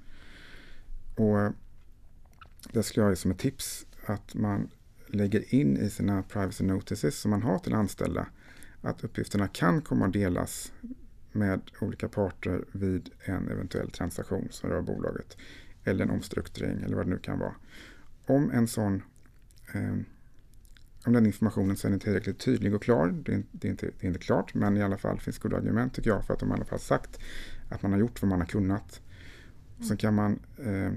Och 1.17 1.41
eh, 1.41 1.53
det 2.73 2.83
skulle 2.83 3.05
jag 3.05 3.13
ge 3.13 3.17
som 3.17 3.31
ett 3.31 3.39
tips 3.39 3.87
att 4.07 4.35
man 4.35 4.71
lägger 5.13 5.55
in 5.55 5.77
i 5.77 5.91
sina 5.91 6.23
privacy 6.23 6.65
notices 6.65 7.21
som 7.21 7.31
man 7.31 7.43
har 7.43 7.59
till 7.59 7.75
anställda 7.75 8.27
att 8.81 9.05
uppgifterna 9.05 9.49
kan 9.49 9.83
komma 9.83 10.07
att 10.07 10.13
delas 10.13 10.73
med 11.33 11.61
olika 11.81 12.09
parter 12.09 12.65
vid 12.73 13.11
en 13.25 13.49
eventuell 13.49 13.91
transaktion 13.91 14.49
som 14.51 14.71
rör 14.71 14.83
bolaget 14.83 15.37
eller 15.85 16.05
en 16.05 16.11
omstrukturering 16.11 16.83
eller 16.83 16.97
vad 16.97 17.07
det 17.07 17.11
nu 17.11 17.19
kan 17.19 17.39
vara. 17.39 17.55
Om 18.27 18.51
en 18.51 18.69
sån 18.69 19.03
eh, 19.75 19.97
om 21.07 21.13
den 21.13 21.27
informationen 21.27 21.77
sen 21.77 21.93
är 21.95 21.99
tillräckligt 21.99 22.39
tydlig 22.39 22.75
och 22.75 22.83
klar, 22.83 23.09
det 23.09 23.35
är, 23.35 23.43
det, 23.53 23.69
är 23.69 23.71
inte, 23.71 23.87
det 23.87 24.07
är 24.07 24.09
inte 24.09 24.21
klart, 24.21 24.55
men 24.55 24.77
i 24.77 24.83
alla 24.83 24.99
fall 24.99 25.21
finns 25.21 25.39
goda 25.39 25.57
argument 25.57 25.95
tycker 25.95 26.11
jag 26.11 26.25
för 26.25 26.35
att 26.35 26.41
de 26.41 26.51
i 26.51 26.53
alla 26.53 26.65
fall 26.65 26.79
sagt 26.79 27.21
att 27.69 27.83
man 27.83 27.93
har 27.93 27.99
gjort 27.99 28.23
vad 28.23 28.29
man 28.29 28.41
har 28.41 28.47
kunnat. 28.47 29.01
Sen 29.89 29.97
kan 29.97 30.15
man 30.15 30.41
eh, 30.59 30.93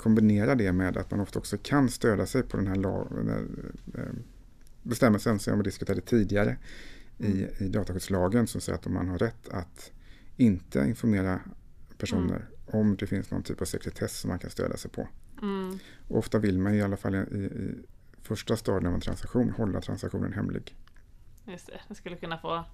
kombinera 0.00 0.54
det 0.54 0.72
med 0.72 0.96
att 0.96 1.10
man 1.10 1.20
ofta 1.20 1.38
också 1.38 1.58
kan 1.62 1.88
stödja 1.88 2.26
sig 2.26 2.42
på 2.42 2.56
den 2.56 2.66
här, 2.66 2.74
lag, 2.74 3.08
den 3.10 3.28
här 3.28 3.46
eh, 3.94 4.12
bestämmelsen 4.82 5.38
som 5.38 5.58
vi 5.58 5.64
diskuterade 5.64 6.00
tidigare 6.00 6.56
i, 7.18 7.42
mm. 7.42 7.50
i 7.58 7.68
dataskyddslagen 7.68 8.46
som 8.46 8.60
säger 8.60 8.78
att 8.78 8.86
om 8.86 8.94
man 8.94 9.08
har 9.08 9.18
rätt 9.18 9.48
att 9.48 9.92
inte 10.36 10.78
informera 10.78 11.40
personer 11.98 12.36
mm. 12.36 12.80
om 12.80 12.96
det 12.96 13.06
finns 13.06 13.30
någon 13.30 13.42
typ 13.42 13.60
av 13.60 13.64
sekretess 13.64 14.20
som 14.20 14.28
man 14.28 14.38
kan 14.38 14.50
stödja 14.50 14.76
sig 14.76 14.90
på. 14.90 15.08
Mm. 15.42 15.78
ofta 16.08 16.38
vill 16.38 16.58
man 16.58 16.74
i 16.74 16.82
alla 16.82 16.96
fall 16.96 17.14
i, 17.14 17.18
i 17.18 17.74
första 18.22 18.56
stadiet 18.56 18.88
av 18.88 18.94
en 18.94 19.00
transaktion 19.00 19.50
hålla 19.50 19.80
transaktionen 19.80 20.32
hemlig. 20.32 20.76
Just 21.44 21.66
det, 21.66 21.80
det 21.88 21.94
skulle 21.94 22.16
kunna 22.16 22.38
få 22.38 22.64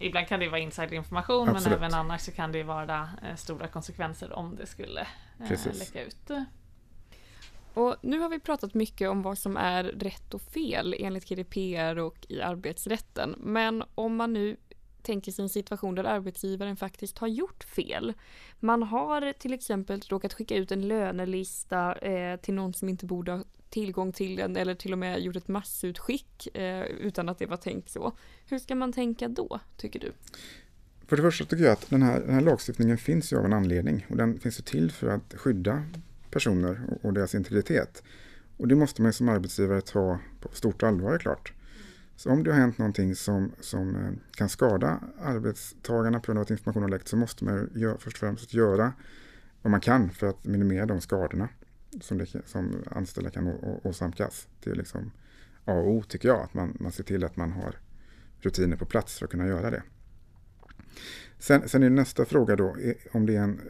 Ibland 0.00 0.28
kan 0.28 0.40
det 0.40 0.48
vara 0.48 0.60
insiderinformation 0.60 1.52
men 1.52 1.72
även 1.72 1.94
annars 1.94 2.20
så 2.20 2.32
kan 2.32 2.52
det 2.52 2.62
vara 2.62 3.08
eh, 3.22 3.36
stora 3.36 3.68
konsekvenser 3.68 4.32
om 4.32 4.56
det 4.56 4.66
skulle 4.66 5.06
eh, 5.40 5.78
läcka 5.78 6.04
ut. 6.04 6.30
Och 7.74 7.96
nu 8.02 8.18
har 8.18 8.28
vi 8.28 8.40
pratat 8.40 8.74
mycket 8.74 9.08
om 9.08 9.22
vad 9.22 9.38
som 9.38 9.56
är 9.56 9.84
rätt 9.84 10.34
och 10.34 10.42
fel 10.42 10.94
enligt 10.98 11.28
GDPR 11.28 11.98
och 11.98 12.26
i 12.28 12.40
arbetsrätten. 12.40 13.34
Men 13.38 13.84
om 13.94 14.16
man 14.16 14.32
nu 14.32 14.56
tänker 15.02 15.32
sig 15.32 15.42
en 15.42 15.48
situation 15.48 15.94
där 15.94 16.04
arbetsgivaren 16.04 16.76
faktiskt 16.76 17.18
har 17.18 17.28
gjort 17.28 17.64
fel. 17.64 18.12
Man 18.60 18.82
har 18.82 19.32
till 19.32 19.52
exempel 19.52 20.00
råkat 20.00 20.34
skicka 20.34 20.56
ut 20.56 20.72
en 20.72 20.88
lönelista 20.88 21.94
eh, 21.94 22.40
till 22.40 22.54
någon 22.54 22.74
som 22.74 22.88
inte 22.88 23.06
borde 23.06 23.32
ha 23.32 23.44
tillgång 23.68 24.12
till 24.12 24.36
den 24.36 24.56
eller 24.56 24.74
till 24.74 24.92
och 24.92 24.98
med 24.98 25.20
gjort 25.20 25.36
ett 25.36 25.48
massutskick 25.48 26.56
eh, 26.56 26.82
utan 26.82 27.28
att 27.28 27.38
det 27.38 27.46
var 27.46 27.56
tänkt 27.56 27.90
så. 27.90 28.12
Hur 28.46 28.58
ska 28.58 28.74
man 28.74 28.92
tänka 28.92 29.28
då, 29.28 29.60
tycker 29.76 30.00
du? 30.00 30.12
För 31.06 31.16
det 31.16 31.22
första 31.22 31.44
tycker 31.44 31.64
jag 31.64 31.72
att 31.72 31.90
den 31.90 32.02
här, 32.02 32.20
den 32.20 32.34
här 32.34 32.40
lagstiftningen 32.40 32.98
finns 32.98 33.32
ju 33.32 33.38
av 33.38 33.44
en 33.44 33.52
anledning 33.52 34.06
och 34.10 34.16
den 34.16 34.38
finns 34.38 34.58
ju 34.58 34.62
till 34.62 34.90
för 34.90 35.08
att 35.08 35.34
skydda 35.36 35.82
personer 36.34 36.98
och, 37.02 37.12
deras 37.12 37.34
integritet. 37.34 38.02
Och 38.56 38.68
det 38.68 38.74
måste 38.74 39.02
man 39.02 39.12
som 39.12 39.28
arbetsgivare 39.28 39.80
ta 39.80 40.18
på 40.40 40.48
stort 40.52 40.82
allvar, 40.82 41.14
är 41.14 41.18
klart. 41.18 41.52
Så 42.16 42.30
om 42.30 42.44
det 42.44 42.50
har 42.50 42.58
hänt 42.58 42.78
någonting 42.78 43.14
som, 43.14 43.52
som 43.60 43.96
eh, 43.96 44.12
kan 44.36 44.48
skada 44.48 45.00
arbetstagarna 45.20 46.20
på 46.20 46.26
grund 46.26 46.38
av 46.38 46.42
att 46.42 46.50
information 46.50 46.82
har 46.82 46.90
läckt 46.90 47.08
så 47.08 47.16
måste 47.16 47.44
man 47.44 47.70
gör, 47.74 47.96
först 47.98 48.16
och 48.16 48.20
främst 48.20 48.54
göra 48.54 48.92
vad 49.62 49.70
man 49.70 49.80
kan 49.80 50.10
för 50.10 50.26
att 50.26 50.44
minimera 50.44 50.86
de 50.86 51.00
skadorna 51.00 51.48
som, 52.00 52.18
det, 52.18 52.26
som 52.46 52.82
anställda 52.90 53.30
kan 53.30 53.48
åsamkas. 53.82 54.48
Det 54.64 54.70
är 54.70 54.74
liksom 54.74 55.10
A 55.64 55.72
och 55.72 55.90
O 55.90 56.02
tycker 56.08 56.28
jag, 56.28 56.40
att 56.40 56.54
man, 56.54 56.76
man 56.80 56.92
ser 56.92 57.04
till 57.04 57.24
att 57.24 57.36
man 57.36 57.52
har 57.52 57.74
rutiner 58.40 58.76
på 58.76 58.84
plats 58.84 59.18
för 59.18 59.24
att 59.24 59.30
kunna 59.30 59.46
göra 59.46 59.70
det. 59.70 59.82
Sen, 61.38 61.68
sen 61.68 61.82
är 61.82 61.90
nästa 61.90 62.24
fråga 62.24 62.56
då 62.56 62.76
om 63.12 63.26
det 63.26 63.36
är 63.36 63.42
en 63.42 63.60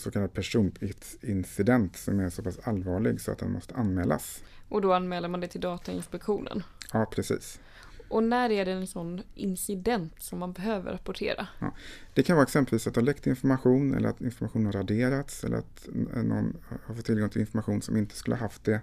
så 0.00 0.10
kallad 0.10 0.32
personincident 0.32 1.96
som 1.96 2.20
är 2.20 2.30
så 2.30 2.42
pass 2.42 2.58
allvarlig 2.58 3.20
så 3.20 3.32
att 3.32 3.38
den 3.38 3.52
måste 3.52 3.74
anmälas. 3.74 4.42
Och 4.68 4.82
då 4.82 4.92
anmäler 4.92 5.28
man 5.28 5.40
det 5.40 5.48
till 5.48 5.60
Datainspektionen? 5.60 6.62
Ja, 6.92 7.06
precis. 7.14 7.60
Och 8.08 8.22
när 8.22 8.50
är 8.50 8.64
det 8.64 8.72
en 8.72 8.86
sån 8.86 9.22
incident 9.34 10.22
som 10.22 10.38
man 10.38 10.52
behöver 10.52 10.92
rapportera? 10.92 11.48
Ja, 11.58 11.74
det 12.14 12.22
kan 12.22 12.36
vara 12.36 12.42
exempelvis 12.42 12.86
att 12.86 12.94
det 12.94 13.00
har 13.00 13.06
läckt 13.06 13.26
information 13.26 13.94
eller 13.94 14.08
att 14.08 14.20
information 14.20 14.66
har 14.66 14.72
raderats 14.72 15.44
eller 15.44 15.56
att 15.56 15.88
någon 16.14 16.56
har 16.86 16.94
fått 16.94 17.04
tillgång 17.04 17.30
till 17.30 17.40
information 17.40 17.82
som 17.82 17.96
inte 17.96 18.16
skulle 18.16 18.36
ha 18.36 18.40
haft 18.40 18.64
det. 18.64 18.80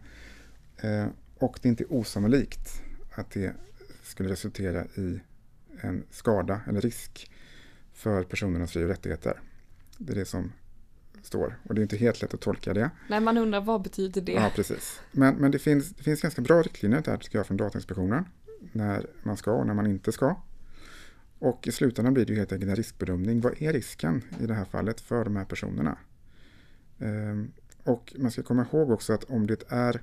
Eh, 0.78 1.08
och 1.40 1.60
det 1.62 1.68
är 1.68 1.70
inte 1.70 1.86
osannolikt 1.86 2.82
att 3.12 3.32
det 3.32 3.54
skulle 4.04 4.30
resultera 4.30 4.86
i 4.86 5.20
en 5.82 6.04
skada 6.12 6.62
eller 6.68 6.82
risk 6.82 7.32
för 7.94 8.24
personernas 8.24 8.72
fri 8.72 8.84
och 8.84 8.90
rättigheter. 8.90 9.42
Det 9.98 10.14
är 10.14 10.16
det 10.16 10.26
som 10.26 10.52
står. 11.28 11.60
Och 11.64 11.76
det 11.76 11.82
är 11.82 11.84
inte 11.84 11.98
helt 11.98 12.22
lätt 12.22 12.34
att 12.34 12.42
tolka 12.42 12.74
det. 12.74 12.90
Nej, 13.10 13.20
man 13.20 13.38
undrar 13.38 13.62
vad 13.62 13.82
betyder 13.82 14.22
det? 14.22 14.32
Ja, 14.32 14.52
precis. 14.56 15.02
Men, 15.12 15.36
men 15.36 15.52
det, 15.52 15.60
finns, 15.60 15.90
det 15.90 16.04
finns 16.04 16.22
ganska 16.22 16.42
bra 16.42 16.62
riktlinjer 16.62 17.02
där 17.02 17.18
tycker 17.18 17.40
jag 17.40 17.48
från 17.48 17.58
Datainspektionen. 17.58 18.26
När 18.72 19.06
man 19.24 19.38
ska 19.38 19.52
och 19.52 19.68
när 19.68 19.74
man 19.74 19.88
inte 19.88 20.12
ska. 20.12 20.36
Och 21.40 21.68
i 21.68 21.72
slutändan 21.72 22.14
blir 22.14 22.26
det 22.26 22.34
ju 22.34 22.40
helt 22.40 22.52
enkelt 22.52 22.70
en 22.70 22.76
riskbedömning. 22.76 23.42
Vad 23.42 23.62
är 23.62 23.74
risken 23.74 24.24
i 24.40 24.46
det 24.46 24.54
här 24.54 24.66
fallet 24.66 25.02
för 25.02 25.24
de 25.24 25.36
här 25.36 25.46
personerna? 25.46 25.98
Ehm, 27.00 27.52
och 27.84 28.14
man 28.18 28.32
ska 28.32 28.44
komma 28.44 28.66
ihåg 28.72 28.92
också 28.92 29.14
att 29.14 29.24
om 29.24 29.48
det 29.48 29.64
är 29.70 30.02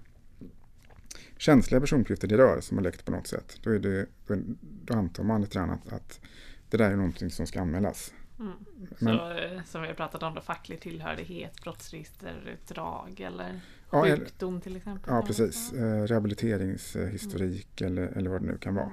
känsliga 1.37 1.81
personuppgifter 1.81 2.29
det 2.29 2.39
rör 2.39 2.61
som 2.61 2.77
har 2.77 2.85
läckt 2.85 3.05
på 3.05 3.13
något 3.13 3.27
sätt, 3.27 3.59
då, 3.63 3.71
är 3.71 3.79
det, 3.79 4.07
då 4.61 4.95
antar 4.95 5.25
man 5.25 5.41
lite 5.41 5.59
grann 5.59 5.71
att, 5.71 5.93
att 5.93 6.21
det 6.71 6.77
där 6.77 6.91
är 6.91 6.97
någonting 6.97 7.31
som 7.31 7.47
ska 7.47 7.61
anmälas. 7.61 8.13
Mm. 8.39 8.53
Men, 8.99 9.19
så, 9.19 9.31
eh, 9.31 9.63
som 9.65 9.83
vi 9.83 9.89
har 9.89 9.95
pratat 9.95 10.23
om 10.23 10.35
då, 10.35 10.41
facklig 10.41 10.81
tillhörighet, 10.81 11.63
brottsregisterutdrag 11.63 13.21
eller 13.21 13.61
ja, 13.91 14.05
sjukdom 14.05 14.61
till 14.61 14.77
exempel. 14.77 15.15
Ja, 15.15 15.23
precis. 15.27 15.73
Eh, 15.73 16.03
rehabiliteringshistorik 16.03 17.81
mm. 17.81 17.93
eller, 17.93 18.07
eller 18.07 18.31
vad 18.31 18.43
det 18.43 18.47
nu 18.47 18.59
kan 18.59 18.75
vara. 18.75 18.91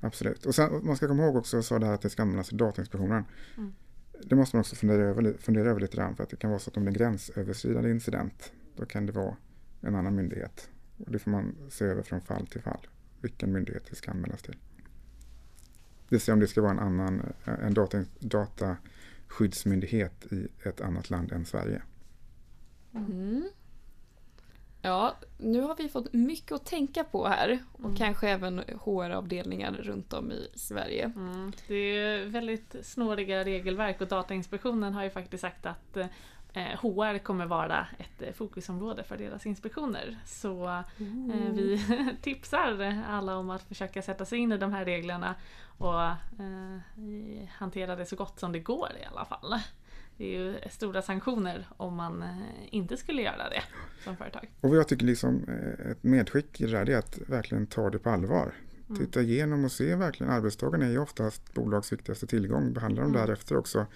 Absolut. 0.00 0.46
Och 0.46 0.54
sen, 0.54 0.86
man 0.86 0.96
ska 0.96 1.08
komma 1.08 1.24
ihåg 1.24 1.36
också, 1.36 1.62
så 1.62 1.78
det 1.78 1.86
här 1.86 1.94
att 1.94 2.02
det 2.02 2.10
ska 2.10 2.22
användas 2.22 2.52
i 2.52 2.56
Datainspektionen. 2.56 3.24
Mm. 3.56 3.74
Det 4.22 4.36
måste 4.36 4.56
man 4.56 4.60
också 4.60 4.76
fundera 4.76 5.02
över, 5.02 5.34
fundera 5.38 5.70
över 5.70 5.80
lite 5.80 5.96
grann 5.96 6.16
för 6.16 6.22
att 6.22 6.30
det 6.30 6.36
kan 6.36 6.50
vara 6.50 6.60
så 6.60 6.70
att 6.70 6.76
om 6.76 6.84
det 6.84 6.88
är 6.88 6.90
en 6.90 6.98
gränsöverskridande 6.98 7.90
incident 7.90 8.52
då 8.76 8.86
kan 8.86 9.06
det 9.06 9.12
vara 9.12 9.36
en 9.80 9.94
annan 9.94 10.14
myndighet. 10.14 10.70
Och 10.98 11.12
det 11.12 11.18
får 11.18 11.30
man 11.30 11.56
se 11.70 11.84
över 11.84 12.02
från 12.02 12.20
fall 12.20 12.46
till 12.46 12.62
fall 12.62 12.86
vilken 13.20 13.52
myndighet 13.52 13.86
det 13.90 13.96
ska 13.96 14.10
anmälas 14.10 14.42
till. 14.42 14.56
Det 16.08 16.14
vill 16.14 16.20
säga 16.20 16.32
om 16.32 16.40
det 16.40 16.46
ska 16.46 16.62
vara 16.62 16.72
en 16.72 16.78
annan 16.78 17.32
en 17.44 17.74
data, 17.74 18.04
dataskyddsmyndighet 18.18 20.32
i 20.32 20.48
ett 20.62 20.80
annat 20.80 21.10
land 21.10 21.32
än 21.32 21.44
Sverige. 21.44 21.82
Mm. 22.94 23.48
Ja, 24.82 25.16
nu 25.38 25.60
har 25.60 25.76
vi 25.76 25.88
fått 25.88 26.12
mycket 26.12 26.52
att 26.52 26.66
tänka 26.66 27.04
på 27.04 27.28
här 27.28 27.58
och 27.72 27.84
mm. 27.84 27.96
kanske 27.96 28.28
även 28.28 28.58
HR-avdelningar 28.58 29.72
runt 29.72 30.12
om 30.12 30.32
i 30.32 30.48
Sverige. 30.54 31.12
Mm. 31.16 31.52
Det 31.68 31.74
är 31.74 32.26
väldigt 32.26 32.76
snåriga 32.82 33.44
regelverk 33.44 34.00
och 34.00 34.08
Datainspektionen 34.08 34.94
har 34.94 35.04
ju 35.04 35.10
faktiskt 35.10 35.40
sagt 35.40 35.66
att 35.66 35.96
HR 36.54 37.14
eh, 37.14 37.18
kommer 37.18 37.46
vara 37.46 37.86
ett 37.98 38.22
eh, 38.22 38.32
fokusområde 38.32 39.04
för 39.04 39.16
deras 39.16 39.46
inspektioner. 39.46 40.18
Så 40.26 40.66
eh, 40.66 41.52
vi 41.52 41.84
tipsar 42.22 43.02
alla 43.08 43.36
om 43.36 43.50
att 43.50 43.62
försöka 43.62 44.02
sätta 44.02 44.24
sig 44.24 44.38
in 44.38 44.52
i 44.52 44.58
de 44.58 44.72
här 44.72 44.84
reglerna 44.84 45.34
och 45.78 46.00
hantera 47.50 47.96
det 47.96 48.06
så 48.06 48.16
gott 48.16 48.40
som 48.40 48.52
det 48.52 48.58
går 48.58 48.88
i 49.02 49.04
alla 49.04 49.24
fall. 49.24 49.54
Det 50.16 50.24
är 50.24 50.38
ju 50.38 50.56
stora 50.70 51.02
sanktioner 51.02 51.66
om 51.76 51.94
man 51.94 52.24
inte 52.70 52.96
skulle 52.96 53.22
göra 53.22 53.48
det 53.48 53.62
som 54.04 54.16
företag. 54.16 54.50
Och 54.60 54.68
vad 54.68 54.78
jag 54.78 54.88
tycker 54.88 55.06
liksom 55.06 55.44
ett 55.90 56.02
medskick 56.02 56.60
i 56.60 56.66
det 56.66 56.72
där 56.72 56.90
är 56.90 56.98
att 56.98 57.18
verkligen 57.26 57.66
ta 57.66 57.90
det 57.90 57.98
på 57.98 58.10
allvar. 58.10 58.54
Mm. 58.88 59.00
Titta 59.00 59.22
igenom 59.22 59.64
och 59.64 59.72
se 59.72 59.94
verkligen, 59.94 60.32
arbetstagarna 60.32 60.86
är 60.86 60.90
ju 60.90 60.98
oftast 60.98 61.54
bolags 61.54 61.92
viktigaste 61.92 62.26
tillgång, 62.26 62.72
behandla 62.72 63.02
dem 63.02 63.10
mm. 63.10 63.26
därefter 63.26 63.56
också 63.56 63.86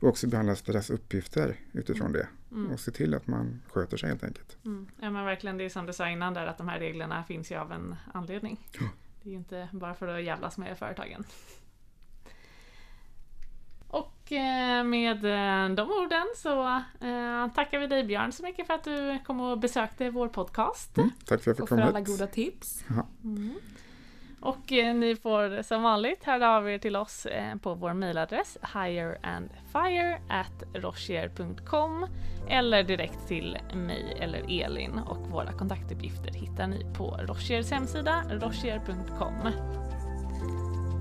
och 0.00 0.08
också 0.08 0.26
behandlas 0.26 0.62
deras 0.62 0.90
uppgifter 0.90 1.56
utifrån 1.72 2.06
mm. 2.06 2.12
det. 2.12 2.28
Mm. 2.56 2.72
Och 2.72 2.80
se 2.80 2.90
till 2.90 3.14
att 3.14 3.26
man 3.26 3.62
sköter 3.66 3.96
sig 3.96 4.08
helt 4.08 4.24
enkelt. 4.24 4.56
Mm. 4.64 4.88
Ja 5.00 5.10
men 5.10 5.24
verkligen, 5.24 5.58
det 5.58 5.64
är 5.64 5.68
som 5.68 5.86
du 5.86 5.92
sa 5.92 6.08
innan 6.08 6.34
där 6.34 6.46
att 6.46 6.58
de 6.58 6.68
här 6.68 6.78
reglerna 6.78 7.24
finns 7.24 7.52
ju 7.52 7.56
av 7.56 7.72
en 7.72 7.96
anledning. 8.14 8.68
Ja. 8.72 8.86
Det 9.22 9.28
är 9.28 9.30
ju 9.30 9.38
inte 9.38 9.68
bara 9.72 9.94
för 9.94 10.08
att 10.08 10.22
jävlas 10.22 10.58
med 10.58 10.78
företagen. 10.78 11.24
Och 13.88 14.32
eh, 14.32 14.84
med 14.84 15.24
eh, 15.24 15.74
de 15.74 15.90
orden 15.90 16.26
så 16.36 16.66
eh, 17.00 17.52
tackar 17.54 17.78
vi 17.78 17.86
dig 17.86 18.04
Björn 18.04 18.32
så 18.32 18.42
mycket 18.42 18.66
för 18.66 18.74
att 18.74 18.84
du 18.84 19.18
kom 19.26 19.40
och 19.40 19.58
besökte 19.58 20.10
vår 20.10 20.28
podcast. 20.28 20.98
Mm, 20.98 21.10
tack 21.10 21.26
för 21.26 21.34
att 21.34 21.46
jag 21.46 21.56
fick 21.56 21.68
komma 21.68 21.82
Och 21.82 21.88
för 21.88 21.98
alla 21.98 22.00
goda 22.00 22.26
tips. 22.26 22.84
Mm. 23.24 23.54
Och 24.40 24.72
eh, 24.72 24.94
ni 24.94 25.16
får 25.16 25.62
som 25.62 25.82
vanligt 25.82 26.24
höra 26.24 26.56
av 26.56 26.70
er 26.70 26.78
till 26.78 26.96
oss 26.96 27.26
eh, 27.26 27.56
på 27.56 27.74
vår 27.74 27.92
mejladress 27.94 28.58
higherandfire 28.74 30.18
at 30.28 30.82
rochier.com 30.82 32.06
eller 32.48 32.82
direkt 32.82 33.28
till 33.28 33.58
mig 33.74 34.18
eller 34.20 34.64
Elin 34.64 34.98
och 34.98 35.30
våra 35.30 35.52
kontaktuppgifter 35.52 36.32
hittar 36.32 36.66
ni 36.66 36.94
på 36.96 37.16
Rochiers 37.20 37.70
hemsida 37.70 38.22
rochier.com. 38.30 39.52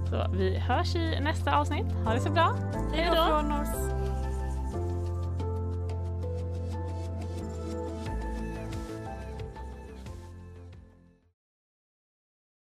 Så 0.10 0.32
vi 0.34 0.58
hörs 0.58 0.96
i 0.96 1.20
nästa 1.22 1.58
avsnitt. 1.58 1.92
Ha 2.06 2.14
det 2.14 2.20
så 2.20 2.32
bra. 2.32 2.56
Hej 2.94 3.10
då! 3.16 4.09